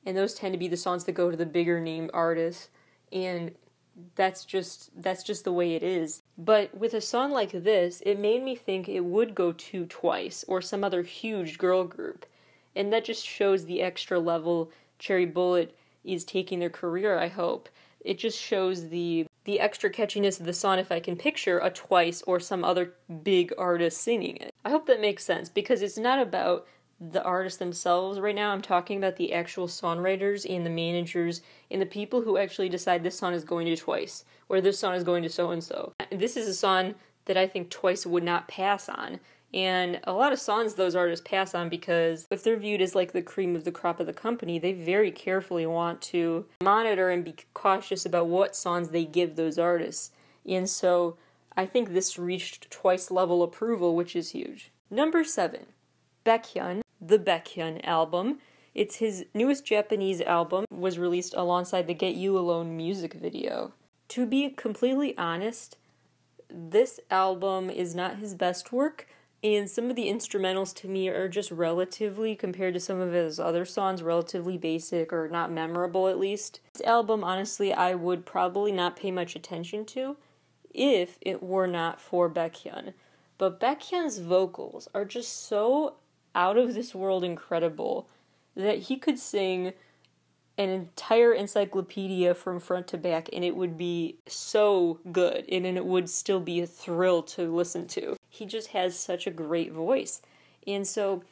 [0.08, 2.70] and those tend to be the songs that go to the bigger name artists
[3.12, 3.52] and
[4.16, 6.22] that's just that's just the way it is.
[6.38, 10.46] But with a song like this it made me think it would go to twice
[10.48, 12.26] or some other huge girl group.
[12.76, 17.70] And that just shows the extra level cherry bullet is taking their career i hope.
[18.02, 21.70] It just shows the the extra catchiness of the song if i can picture a
[21.70, 24.54] twice or some other big artist singing it.
[24.64, 26.68] I hope that makes sense because it's not about
[27.00, 28.52] the artists themselves right now.
[28.52, 33.04] I'm talking about the actual songwriters and the managers and the people who actually decide
[33.04, 35.94] this song is going to Twice or this song is going to so and so.
[36.12, 39.20] This is a song that I think Twice would not pass on.
[39.54, 43.14] And a lot of songs those artists pass on because if they're viewed as like
[43.14, 47.24] the cream of the crop of the company, they very carefully want to monitor and
[47.24, 50.12] be cautious about what songs they give those artists.
[50.46, 51.18] And so
[51.56, 54.72] I think this reached twice level approval, which is huge.
[54.90, 55.68] Number seven,
[56.26, 58.40] Baekhyun the Baekhyun album.
[58.74, 63.74] It's his newest Japanese album, was released alongside the Get You Alone music video.
[64.10, 65.78] To be completely honest,
[66.50, 69.08] this album is not his best work,
[69.44, 73.40] and some of the instrumentals to me are just relatively, compared to some of his
[73.40, 76.60] other songs, relatively basic or not memorable at least.
[76.74, 80.18] This album, honestly, I would probably not pay much attention to
[80.74, 82.94] if it were not for Baekhyun.
[83.38, 85.96] But Baekhyun's vocals are just so
[86.38, 88.08] out of this world incredible
[88.56, 89.74] that he could sing
[90.58, 95.78] an entire encyclopedia from front to back and it would be so good and and
[95.78, 98.16] it would still be a thrill to listen to.
[98.30, 100.22] He just has such a great voice.
[100.66, 101.24] And so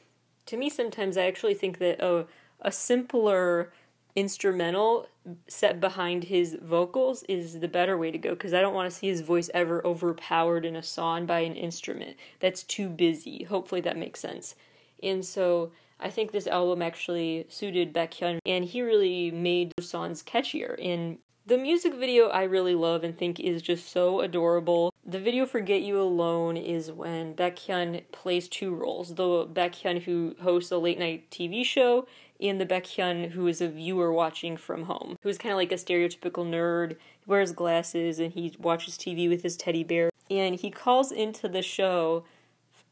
[0.47, 2.25] to me sometimes I actually think that a
[2.61, 3.71] a simpler
[4.15, 5.07] instrumental
[5.47, 8.95] set behind his vocals is the better way to go because I don't want to
[8.95, 12.15] see his voice ever overpowered in a song by an instrument.
[12.39, 13.43] That's too busy.
[13.43, 14.55] Hopefully that makes sense.
[15.05, 20.21] And so I think this album actually suited Baekhyun, and he really made the songs
[20.23, 20.75] catchier.
[20.83, 24.91] And the music video I really love and think is just so adorable.
[25.05, 30.35] The video for Get You Alone is when Baekhyun plays two roles the Baekhyun who
[30.41, 32.07] hosts a late night TV show,
[32.41, 35.75] and the Baekhyun who is a viewer watching from home, who's kind of like a
[35.75, 36.97] stereotypical nerd.
[37.27, 40.09] Wears glasses and he watches TV with his teddy bear.
[40.29, 42.23] And he calls into the show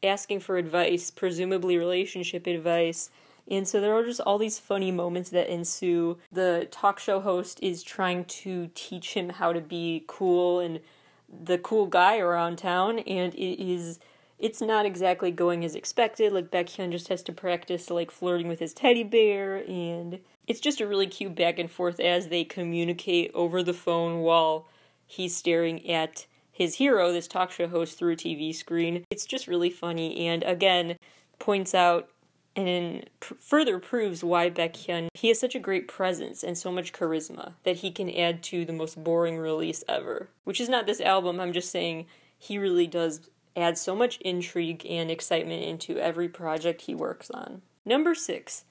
[0.04, 3.10] asking for advice, presumably relationship advice.
[3.50, 6.18] And so there are just all these funny moments that ensue.
[6.32, 10.80] The talk show host is trying to teach him how to be cool and
[11.28, 13.98] the cool guy around town, and it is
[14.38, 16.32] it's not exactly going as expected.
[16.32, 20.80] Like Baekhyun just has to practice like flirting with his teddy bear and it's just
[20.80, 24.68] a really cute back and forth as they communicate over the phone while
[25.06, 29.04] he's staring at his hero, this talk show host, through a TV screen.
[29.10, 30.96] It's just really funny and again
[31.40, 32.08] points out
[32.54, 36.92] and pr- further proves why Baekhyun he has such a great presence and so much
[36.92, 40.28] charisma that he can add to the most boring release ever.
[40.44, 41.40] Which is not this album.
[41.40, 42.06] I'm just saying
[42.38, 47.62] he really does add so much intrigue and excitement into every project he works on.
[47.84, 48.64] Number six,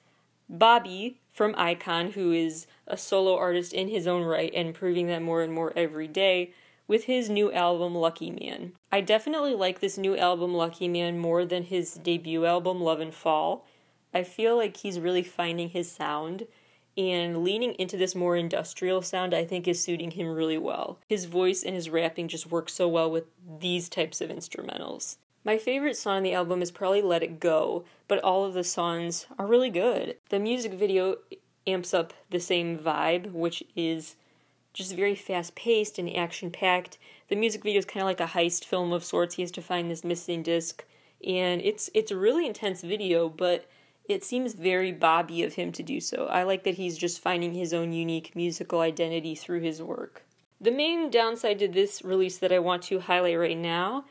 [0.48, 5.22] Bobby from iKON who is a solo artist in his own right and proving that
[5.22, 6.52] more and more every day
[6.86, 8.72] with his new album Lucky Man.
[8.92, 13.14] I definitely like this new album Lucky Man more than his debut album Love and
[13.14, 13.66] Fall.
[14.12, 16.46] I feel like he's really finding his sound
[16.96, 20.98] and leaning into this more industrial sound I think is suiting him really well.
[21.08, 23.24] His voice and his rapping just work so well with
[23.58, 25.16] these types of instrumentals.
[25.44, 28.64] My favorite song on the album is probably Let It Go, but all of the
[28.64, 30.16] songs are really good.
[30.30, 31.16] The music video
[31.66, 34.16] amps up the same vibe, which is
[34.74, 36.98] just very fast paced and action packed.
[37.28, 39.36] The music video is kind of like a heist film of sorts.
[39.36, 40.84] He has to find this missing disc,
[41.26, 43.66] and it's it's a really intense video, but
[44.06, 46.26] it seems very Bobby of him to do so.
[46.26, 50.24] I like that he's just finding his own unique musical identity through his work.
[50.60, 54.04] The main downside to this release that I want to highlight right now,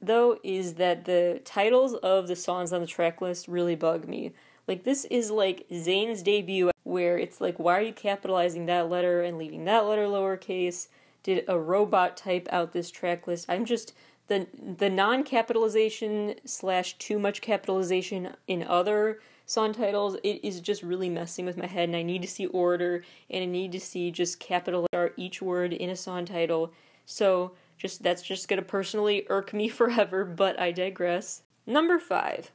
[0.00, 4.32] though, is that the titles of the songs on the track list really bug me.
[4.66, 9.22] Like, this is like Zayn's debut, where it's like, why are you capitalizing that letter
[9.22, 10.88] and leaving that letter lowercase?
[11.22, 13.46] Did a robot type out this track list?
[13.48, 13.92] I'm just
[14.28, 14.46] the
[14.78, 21.08] the non capitalization slash too much capitalization in other song titles it is just really
[21.08, 24.10] messing with my head and I need to see order and I need to see
[24.10, 26.72] just capital start each word in a song title
[27.04, 32.50] so just that's just gonna personally irk me forever but I digress number five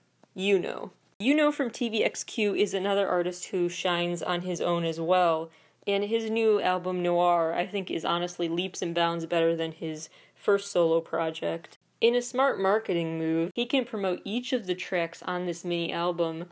[1.22, 5.52] Yuno know from TVXQ is another artist who shines on his own as well
[5.86, 10.10] and his new album Noir I think is honestly leaps and bounds better than his
[10.34, 11.78] first solo project.
[12.00, 15.94] In a smart marketing move, he can promote each of the tracks on this mini
[15.94, 16.46] album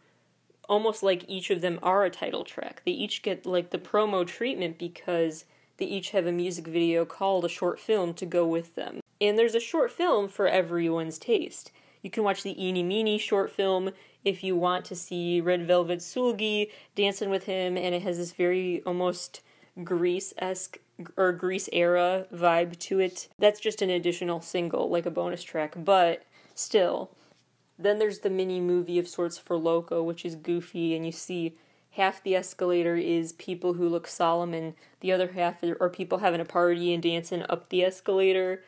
[0.70, 2.84] almost like each of them are a title track.
[2.86, 5.46] They each get like the promo treatment because
[5.78, 9.00] they each have a music video called a short film to go with them.
[9.20, 11.72] And there's a short film for everyone's taste.
[12.04, 13.92] You can watch the Eeny Meeny short film
[14.26, 18.34] if you want to see Red Velvet Seulgi dancing with him, and it has this
[18.34, 19.42] very almost
[19.84, 20.78] Grease esque
[21.16, 23.30] or Grease era vibe to it.
[23.38, 27.12] That's just an additional single, like a bonus track, but still.
[27.78, 31.56] Then there's the mini movie of sorts for Loco, which is goofy, and you see
[31.92, 36.42] half the escalator is people who look solemn, and the other half are people having
[36.42, 38.64] a party and dancing up the escalator.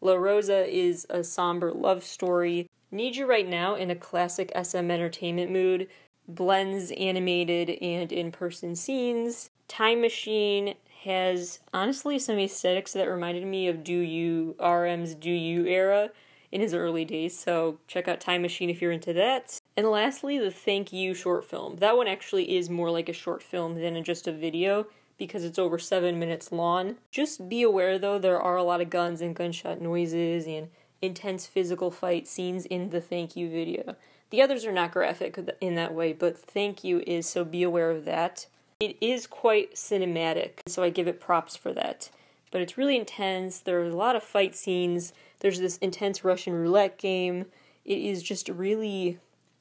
[0.00, 2.66] La Rosa is a somber love story.
[2.94, 5.88] Need You Right Now in a classic SM entertainment mood
[6.28, 9.50] blends animated and in person scenes.
[9.66, 15.66] Time Machine has honestly some aesthetics that reminded me of Do You RM's Do You
[15.66, 16.10] era
[16.52, 19.58] in his early days, so check out Time Machine if you're into that.
[19.76, 21.78] And lastly, the Thank You short film.
[21.78, 24.86] That one actually is more like a short film than just a video
[25.18, 26.94] because it's over seven minutes long.
[27.10, 30.68] Just be aware though, there are a lot of guns and gunshot noises and
[31.02, 33.96] intense physical fight scenes in the Thank You video.
[34.30, 37.90] The others are not graphic in that way, but Thank You is, so be aware
[37.90, 38.46] of that.
[38.80, 42.10] It is quite cinematic, so I give it props for that.
[42.50, 43.60] But it's really intense.
[43.60, 45.12] There's a lot of fight scenes.
[45.40, 47.46] There's this intense Russian roulette game.
[47.84, 49.18] It is just really,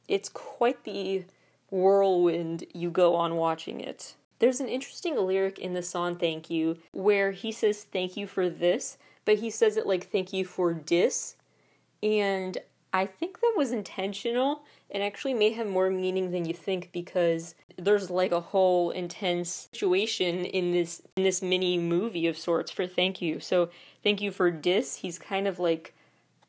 [0.07, 1.25] it's quite the
[1.69, 4.15] whirlwind you go on watching it.
[4.39, 8.49] There's an interesting lyric in the song Thank You where he says thank you for
[8.49, 11.35] this, but he says it like thank you for dis.
[12.01, 12.57] And
[12.91, 17.55] I think that was intentional and actually may have more meaning than you think because
[17.77, 22.85] there's like a whole intense situation in this in this mini movie of sorts for
[22.85, 23.39] thank you.
[23.39, 23.69] So
[24.03, 24.97] thank you for dis.
[24.97, 25.95] He's kind of like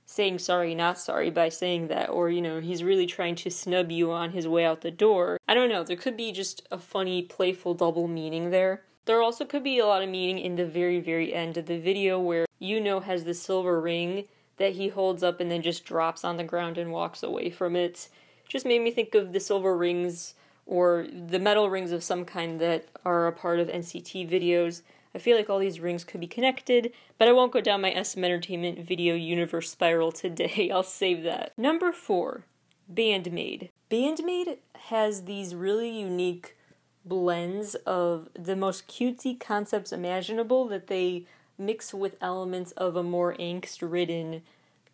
[0.06, 3.90] saying sorry, not sorry by saying that, or you know, he's really trying to snub
[3.90, 5.38] you on his way out the door.
[5.48, 8.82] I don't know, there could be just a funny, playful double meaning there.
[9.06, 11.78] There also could be a lot of meaning in the very, very end of the
[11.78, 14.24] video where Yunho has the silver ring
[14.56, 17.76] that he holds up and then just drops on the ground and walks away from
[17.76, 18.08] it.
[18.48, 20.34] Just made me think of the silver rings
[20.66, 24.82] or the metal rings of some kind that are a part of NCT videos.
[25.14, 28.02] I feel like all these rings could be connected, but I won't go down my
[28.02, 30.70] SM Entertainment video universe spiral today.
[30.74, 31.52] I'll save that.
[31.58, 32.46] Number four,
[32.88, 33.70] BAND-MAID.
[33.88, 36.56] BAND-MAID has these really unique
[37.04, 41.24] blends of the most cutesy concepts imaginable that they
[41.58, 44.42] mix with elements of a more angst ridden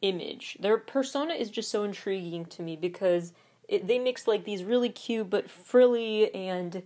[0.02, 0.56] image.
[0.60, 3.32] Their persona is just so intriguing to me because
[3.68, 6.82] it, they mix like these really cute but frilly and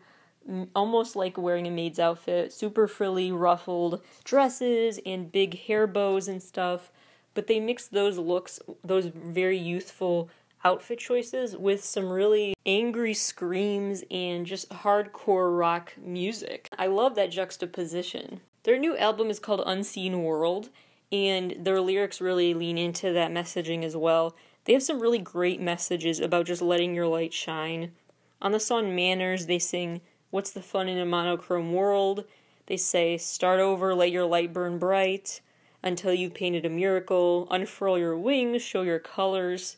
[0.74, 6.42] almost like wearing a maid's outfit, super frilly, ruffled dresses and big hair bows and
[6.42, 6.90] stuff.
[7.32, 10.28] But they mix those looks, those very youthful
[10.64, 16.68] outfit choices, with some really angry screams and just hardcore rock music.
[16.78, 18.40] I love that juxtaposition.
[18.62, 20.70] Their new album is called Unseen World,
[21.12, 24.34] and their lyrics really lean into that messaging as well.
[24.64, 27.92] They have some really great messages about just letting your light shine.
[28.40, 30.00] On the song Manners, they sing,
[30.30, 32.24] What's the fun in a monochrome world?
[32.66, 35.40] They say, Start over, let your light burn bright.
[35.82, 39.76] Until you've painted a miracle, unfurl your wings, show your colors.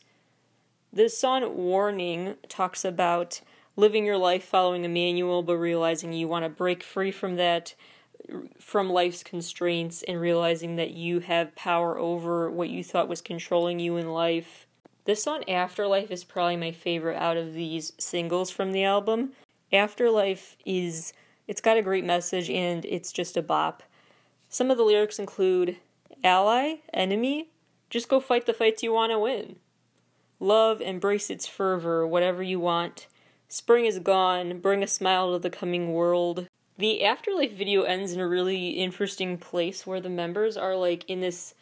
[0.93, 3.41] The song Warning talks about
[3.75, 7.75] living your life following a manual, but realizing you want to break free from that,
[8.57, 13.79] from life's constraints, and realizing that you have power over what you thought was controlling
[13.79, 14.65] you in life.
[15.03, 19.33] This song Afterlife is probably my favorite out of these singles from the album.
[19.73, 21.11] Afterlife is
[21.47, 23.83] it's got a great message and it's just a bop.
[24.47, 25.77] Some of the lyrics include
[26.23, 27.49] ally, enemy,
[27.89, 29.57] just go fight the fights you want to win.
[30.39, 33.07] Love, embrace its fervor, whatever you want.
[33.47, 36.47] Spring is gone, bring a smile to the coming world.
[36.77, 41.21] The Afterlife video ends in a really interesting place where the members are like in
[41.21, 41.55] this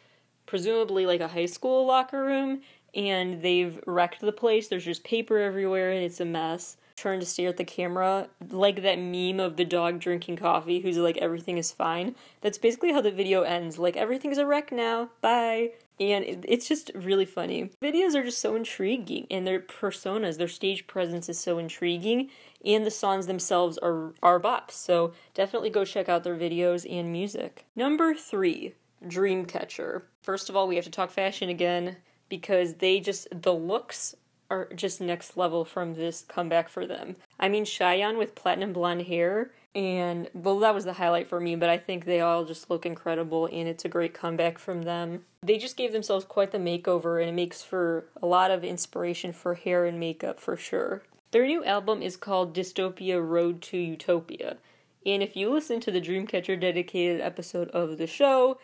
[0.44, 2.60] presumably like a high school locker room
[2.94, 4.68] and they've wrecked the place.
[4.68, 6.76] There's just paper everywhere and it's a mess.
[6.96, 10.96] Turn to stare at the camera, like that meme of the dog drinking coffee who's
[10.96, 12.14] like, everything is fine.
[12.40, 13.78] That's basically how the video ends.
[13.78, 15.72] Like, everything's a wreck now, bye.
[16.00, 17.70] And it's just really funny.
[17.82, 22.30] Videos are just so intriguing, and their personas, their stage presence is so intriguing,
[22.64, 24.72] and the songs themselves are, are bops.
[24.72, 27.66] So definitely go check out their videos and music.
[27.76, 28.74] Number three,
[29.04, 30.02] Dreamcatcher.
[30.22, 31.96] First of all, we have to talk fashion again
[32.28, 34.14] because they just the looks
[34.50, 37.16] are just next level from this comeback for them.
[37.38, 41.54] I mean, Siyeon with platinum blonde hair, and well, that was the highlight for me,
[41.54, 45.24] but I think they all just look incredible, and it's a great comeback from them.
[45.42, 49.32] They just gave themselves quite the makeover, and it makes for a lot of inspiration
[49.32, 51.02] for hair and makeup for sure.
[51.32, 54.56] Their new album is called Dystopia Road to Utopia,
[55.04, 58.58] and if you listen to the Dreamcatcher dedicated episode of the show,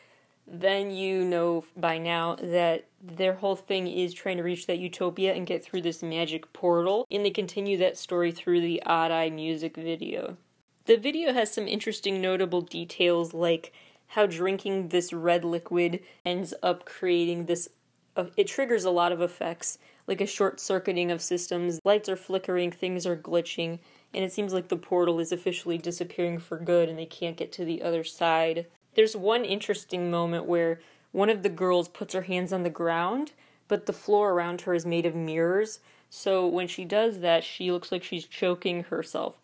[0.46, 5.34] then you know by now that their whole thing is trying to reach that utopia
[5.34, 9.30] and get through this magic portal, and they continue that story through the Odd Eye
[9.30, 10.36] music video.
[10.86, 13.72] The video has some interesting, notable details like
[14.08, 17.68] how drinking this red liquid ends up creating this.
[18.14, 22.16] Uh, it triggers a lot of effects, like a short circuiting of systems, lights are
[22.16, 23.78] flickering, things are glitching,
[24.12, 27.52] and it seems like the portal is officially disappearing for good and they can't get
[27.52, 28.66] to the other side.
[28.94, 30.80] There's one interesting moment where
[31.12, 33.32] one of the girls puts her hands on the ground,
[33.68, 35.80] but the floor around her is made of mirrors.
[36.10, 39.40] So when she does that, she looks like she's choking herself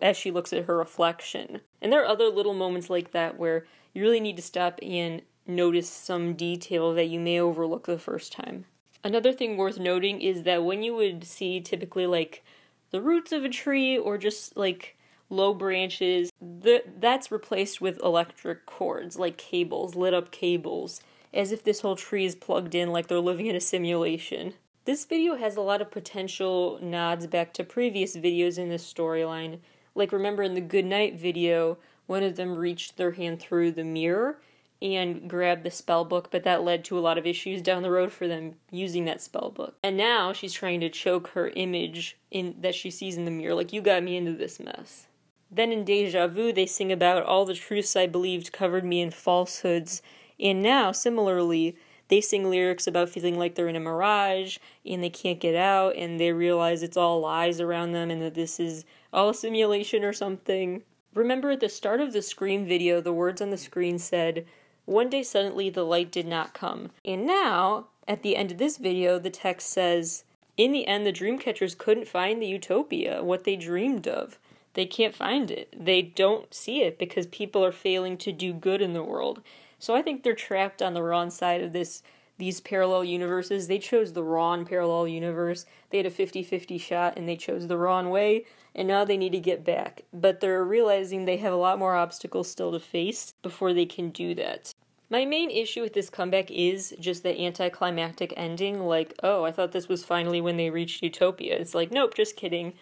[0.00, 1.60] as she looks at her reflection.
[1.80, 5.22] And there are other little moments like that where you really need to stop and
[5.46, 8.66] notice some detail that you may overlook the first time.
[9.02, 12.44] Another thing worth noting is that when you would see typically like
[12.92, 14.96] the roots of a tree or just like
[15.32, 16.30] low branches.
[16.40, 21.00] The, that's replaced with electric cords, like cables, lit up cables,
[21.34, 24.54] as if this whole tree is plugged in like they're living in a simulation.
[24.84, 29.58] This video has a lot of potential nods back to previous videos in this storyline.
[29.94, 34.38] Like, remember in the Goodnight video, one of them reached their hand through the mirror
[34.80, 37.90] and grabbed the spell book, but that led to a lot of issues down the
[37.90, 39.76] road for them using that spell book.
[39.84, 43.54] And now she's trying to choke her image in that she sees in the mirror,
[43.54, 45.06] like you got me into this mess.
[45.54, 49.10] Then in Deja Vu, they sing about all the truths I believed covered me in
[49.10, 50.00] falsehoods.
[50.40, 51.76] And now, similarly,
[52.08, 55.94] they sing lyrics about feeling like they're in a mirage and they can't get out
[55.94, 60.04] and they realize it's all lies around them and that this is all a simulation
[60.04, 60.82] or something.
[61.14, 64.46] Remember at the start of the Scream video, the words on the screen said,
[64.86, 66.92] One day suddenly the light did not come.
[67.04, 70.24] And now, at the end of this video, the text says,
[70.56, 74.38] In the end, the dreamcatchers couldn't find the utopia, what they dreamed of
[74.74, 75.74] they can't find it.
[75.78, 79.42] They don't see it because people are failing to do good in the world.
[79.78, 82.02] So I think they're trapped on the wrong side of this
[82.38, 83.68] these parallel universes.
[83.68, 85.64] They chose the wrong parallel universe.
[85.90, 89.32] They had a 50-50 shot and they chose the wrong way and now they need
[89.32, 90.02] to get back.
[90.12, 94.10] But they're realizing they have a lot more obstacles still to face before they can
[94.10, 94.72] do that.
[95.10, 99.72] My main issue with this comeback is just the anticlimactic ending like, "Oh, I thought
[99.72, 102.72] this was finally when they reached utopia." It's like, "Nope, just kidding."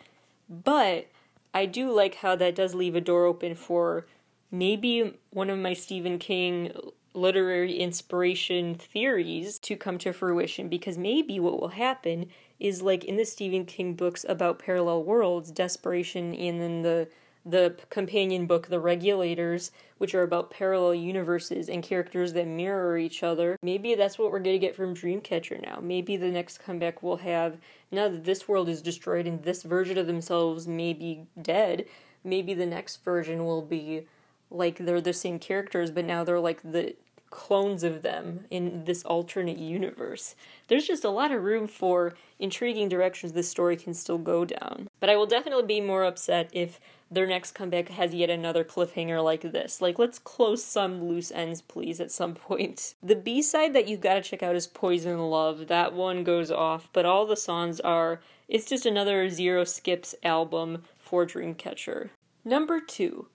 [0.49, 1.09] But
[1.53, 4.07] I do like how that does leave a door open for
[4.51, 6.73] maybe one of my Stephen King
[7.13, 12.27] literary inspiration theories to come to fruition because maybe what will happen
[12.61, 17.09] is like in the Stephen King books about parallel worlds, Desperation, and then the
[17.45, 23.23] the companion book, The Regulators, which are about parallel universes and characters that mirror each
[23.23, 23.57] other.
[23.63, 25.79] Maybe that's what we're going to get from Dreamcatcher now.
[25.83, 27.59] Maybe the next comeback will have,
[27.91, 31.87] now that this world is destroyed and this version of themselves may be dead,
[32.25, 34.07] maybe the next version will be
[34.51, 36.95] like they're the same characters, but now they're like the
[37.31, 40.35] clones of them in this alternate universe.
[40.67, 44.89] There's just a lot of room for intriguing directions this story can still go down.
[44.99, 46.81] But I will definitely be more upset if
[47.11, 49.81] their next comeback has yet another cliffhanger like this.
[49.81, 52.95] Like, let's close some loose ends, please, at some point.
[53.03, 55.67] The B side that you've got to check out is Poison Love.
[55.67, 58.21] That one goes off, but all the songs are.
[58.49, 62.11] It's just another Zero Skips album for Dreamcatcher.
[62.45, 63.29] Number two,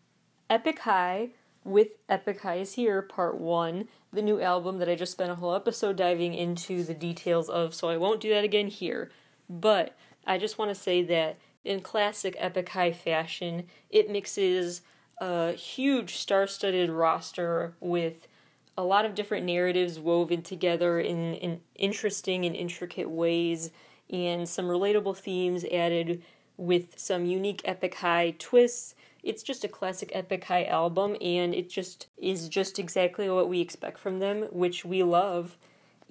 [0.50, 1.30] Epic High
[1.66, 5.36] with Epic High is Here, Part 1, the new album that I just spent a
[5.36, 9.10] whole episode diving into the details of, so I won't do that again here.
[9.50, 14.82] But I just want to say that in classic Epic High fashion, it mixes
[15.20, 18.28] a huge star studded roster with
[18.78, 23.72] a lot of different narratives woven together in, in interesting and intricate ways,
[24.10, 26.22] and some relatable themes added
[26.58, 28.94] with some unique Epic High twists.
[29.24, 33.60] It's just a classic epic high album and it just is just exactly what we
[33.60, 35.58] expect from them which we love.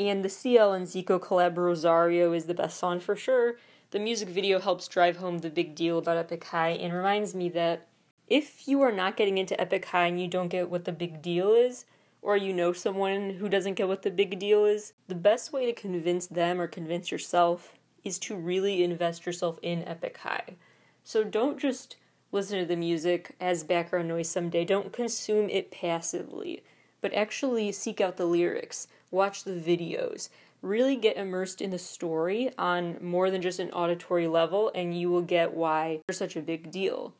[0.00, 3.54] And the cl and zico collab rosario is the best song for sure
[3.94, 7.48] the music video helps drive home the big deal about epic high and reminds me
[7.48, 7.86] that
[8.26, 11.22] if you are not getting into epic high and you don't get what the big
[11.22, 11.84] deal is
[12.20, 15.64] or you know someone who doesn't get what the big deal is the best way
[15.64, 20.56] to convince them or convince yourself is to really invest yourself in epic high.
[21.04, 21.94] So don't just
[22.32, 24.64] listen to the music as background noise someday.
[24.64, 26.64] Don't consume it passively,
[27.00, 30.30] but actually seek out the lyrics, watch the videos,
[30.64, 35.10] really get immersed in the story on more than just an auditory level, and you
[35.10, 37.12] will get why they're such a big deal.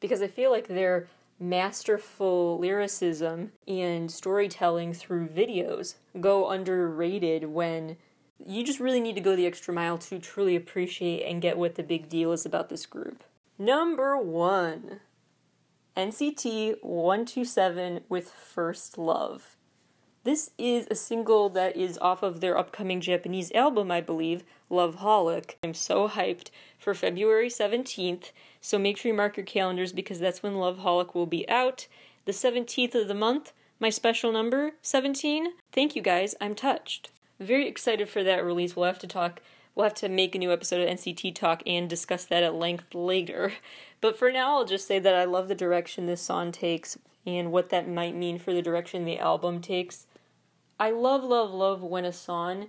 [0.00, 1.08] Because I feel like their
[1.38, 7.96] masterful lyricism and storytelling through videos go underrated when
[8.44, 11.74] you just really need to go the extra mile to truly appreciate and get what
[11.74, 13.22] the big deal is about this group.
[13.58, 15.00] Number one
[15.96, 19.56] NCT 127 with First Love.
[20.28, 25.54] This is a single that is off of their upcoming Japanese album, I believe, Loveholic.
[25.64, 30.42] I'm so hyped for February 17th, so make sure you mark your calendars because that's
[30.42, 31.86] when Loveholic will be out.
[32.26, 35.52] The 17th of the month, my special number, 17.
[35.72, 37.10] Thank you guys, I'm touched.
[37.40, 38.76] Very excited for that release.
[38.76, 39.40] We'll have to talk
[39.74, 42.94] We'll have to make a new episode of NCT Talk and discuss that at length
[42.94, 43.52] later.
[44.00, 47.50] But for now, I'll just say that I love the direction this song takes and
[47.50, 50.06] what that might mean for the direction the album takes.
[50.80, 52.68] I love, love, love when a song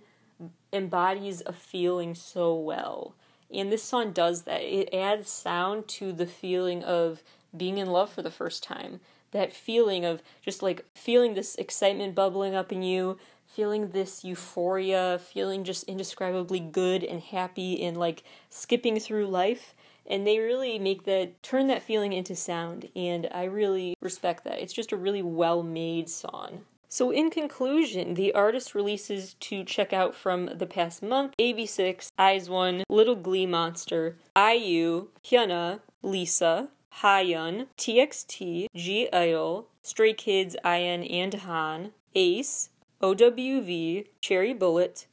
[0.74, 3.14] embodies a feeling so well.
[3.54, 4.62] And this song does that.
[4.62, 7.24] It adds sound to the feeling of
[7.56, 9.00] being in love for the first time.
[9.32, 15.20] That feeling of just like feeling this excitement bubbling up in you, feeling this euphoria,
[15.20, 19.74] feeling just indescribably good and happy and like skipping through life.
[20.08, 24.60] And they really make that turn that feeling into sound, and I really respect that.
[24.60, 26.62] It's just a really well made song.
[26.92, 32.50] So, in conclusion, the artist releases to check out from the past month AB6IX, Eyes
[32.50, 36.70] One, Little Glee Monster, IU, Hyuna, Lisa,
[37.02, 42.70] Hayeon, TXT, (G)I-DLE, Stray Kids, IN and Han, A.C.E,
[43.04, 45.06] OWV, Cherry Bullet,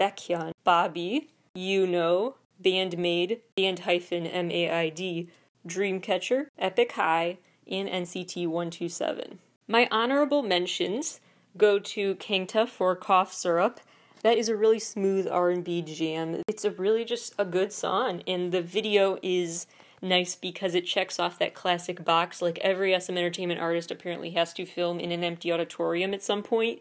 [0.00, 5.28] Baekhyun, Bobby, You Know, BAND-MAID, Band hyphen MAID,
[5.66, 7.38] Dreamcatcher, Epic High,
[7.70, 9.38] and NCT 127.
[9.68, 11.20] My honorable mentions
[11.56, 13.80] go to Kangta for Cough Syrup.
[14.22, 16.42] That is a really smooth R&B jam.
[16.48, 19.66] It's a really just a good song and the video is
[20.00, 24.52] nice because it checks off that classic box like every SM entertainment artist apparently has
[24.54, 26.80] to film in an empty auditorium at some point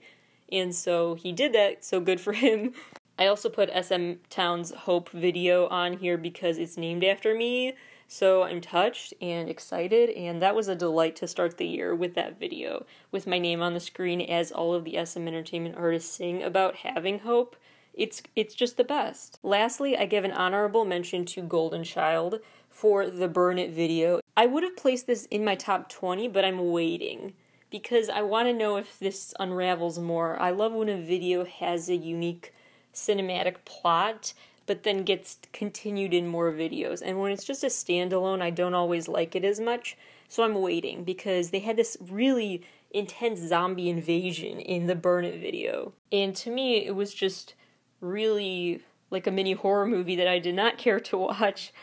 [0.52, 2.74] and so he did that, so good for him.
[3.18, 7.74] I also put SM Town's Hope video on here because it's named after me,
[8.12, 12.14] so I'm touched and excited, and that was a delight to start the year with
[12.16, 16.14] that video, with my name on the screen as all of the SM Entertainment artists
[16.14, 17.56] sing about having hope.
[17.94, 19.40] It's it's just the best.
[19.44, 24.20] Lastly, I give an honorable mention to Golden Child for the Burn It video.
[24.36, 27.32] I would have placed this in my top 20, but I'm waiting
[27.70, 30.38] because I want to know if this unravels more.
[30.38, 32.54] I love when a video has a unique
[32.94, 34.34] cinematic plot
[34.72, 37.02] but then gets continued in more videos.
[37.06, 39.98] And when it's just a standalone, I don't always like it as much.
[40.30, 45.42] So I'm waiting because they had this really intense zombie invasion in the Burn It
[45.42, 45.92] video.
[46.10, 47.54] And to me, it was just
[48.00, 51.74] really like a mini horror movie that I did not care to watch.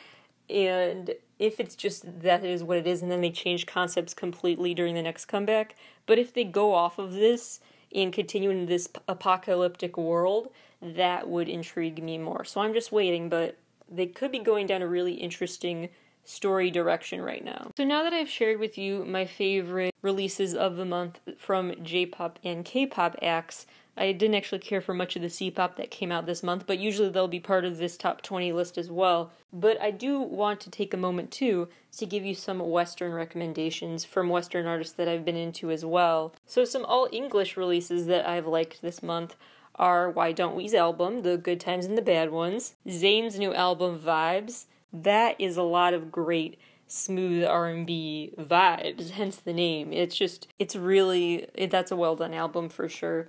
[0.48, 4.72] And if it's just that is what it is, and then they change concepts completely
[4.72, 5.76] during the next comeback.
[6.06, 7.60] But if they go off of this
[7.94, 10.48] and continue in this apocalyptic world,
[10.80, 12.44] that would intrigue me more.
[12.44, 13.56] So I'm just waiting, but
[13.90, 15.88] they could be going down a really interesting
[16.24, 17.70] story direction right now.
[17.76, 22.38] So now that I've shared with you my favorite releases of the month from J-pop
[22.44, 23.66] and K-pop acts,
[23.96, 26.78] I didn't actually care for much of the C-pop that came out this month, but
[26.78, 29.32] usually they'll be part of this top 20 list as well.
[29.52, 34.04] But I do want to take a moment too to give you some Western recommendations
[34.04, 36.34] from Western artists that I've been into as well.
[36.46, 39.34] So some all English releases that I've liked this month
[39.78, 43.98] are Why Don't We's album, The Good Times and the Bad Ones, Zayn's new album
[43.98, 49.92] Vibes, that is a lot of great smooth R&B vibes, hence the name.
[49.92, 53.28] It's just it's really it, that's a well done album for sure.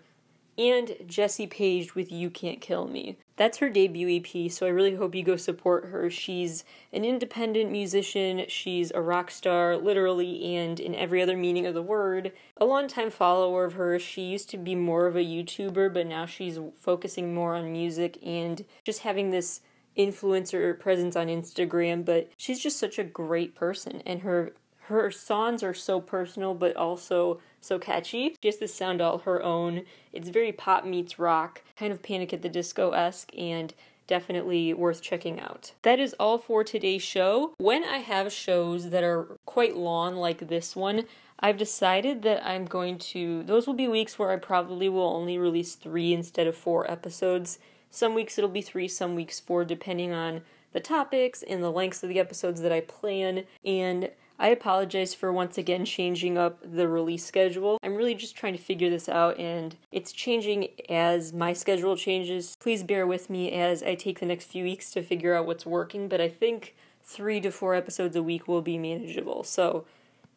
[0.58, 3.18] And Jessie Paege with You Can't Kill Me.
[3.40, 6.10] That's her debut EP, so I really hope you go support her.
[6.10, 11.74] She's an independent musician, she's a rock star, literally and in every other meaning of
[11.74, 12.34] the word.
[12.58, 16.26] A longtime follower of hers, she used to be more of a YouTuber, but now
[16.26, 19.62] she's focusing more on music and just having this
[19.98, 24.52] influencer presence on Instagram, but she's just such a great person and her
[24.90, 28.36] her songs are so personal but also so catchy.
[28.42, 29.84] She has this sound all her own.
[30.14, 33.74] It's very pop meets rock, kind of panic at the disco esque and
[34.08, 35.74] definitely worth checking out.
[35.84, 37.54] That is all for today's show.
[37.58, 41.04] When I have shows that are quite long like this one,
[41.40, 45.38] I've decided that I'm going to, those will be weeks where I probably will only
[45.38, 50.14] release three instead of four episodes some weeks it'll be three, some weeks four, depending
[50.14, 50.42] on
[50.74, 53.46] the topics and the lengths of the episodes that I plan.
[53.66, 54.12] And
[54.42, 57.78] I apologize for once again changing up the release schedule.
[57.84, 62.56] I'm really just trying to figure this out and it's changing as my schedule changes.
[62.58, 65.66] Please bear with me as I take the next few weeks to figure out what's
[65.66, 69.44] working, but I think three to four episodes a week will be manageable.
[69.44, 69.84] So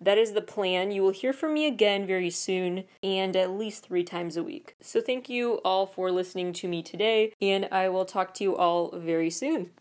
[0.01, 0.91] that is the plan.
[0.91, 4.75] You will hear from me again very soon and at least three times a week.
[4.81, 8.57] So, thank you all for listening to me today, and I will talk to you
[8.57, 9.71] all very soon.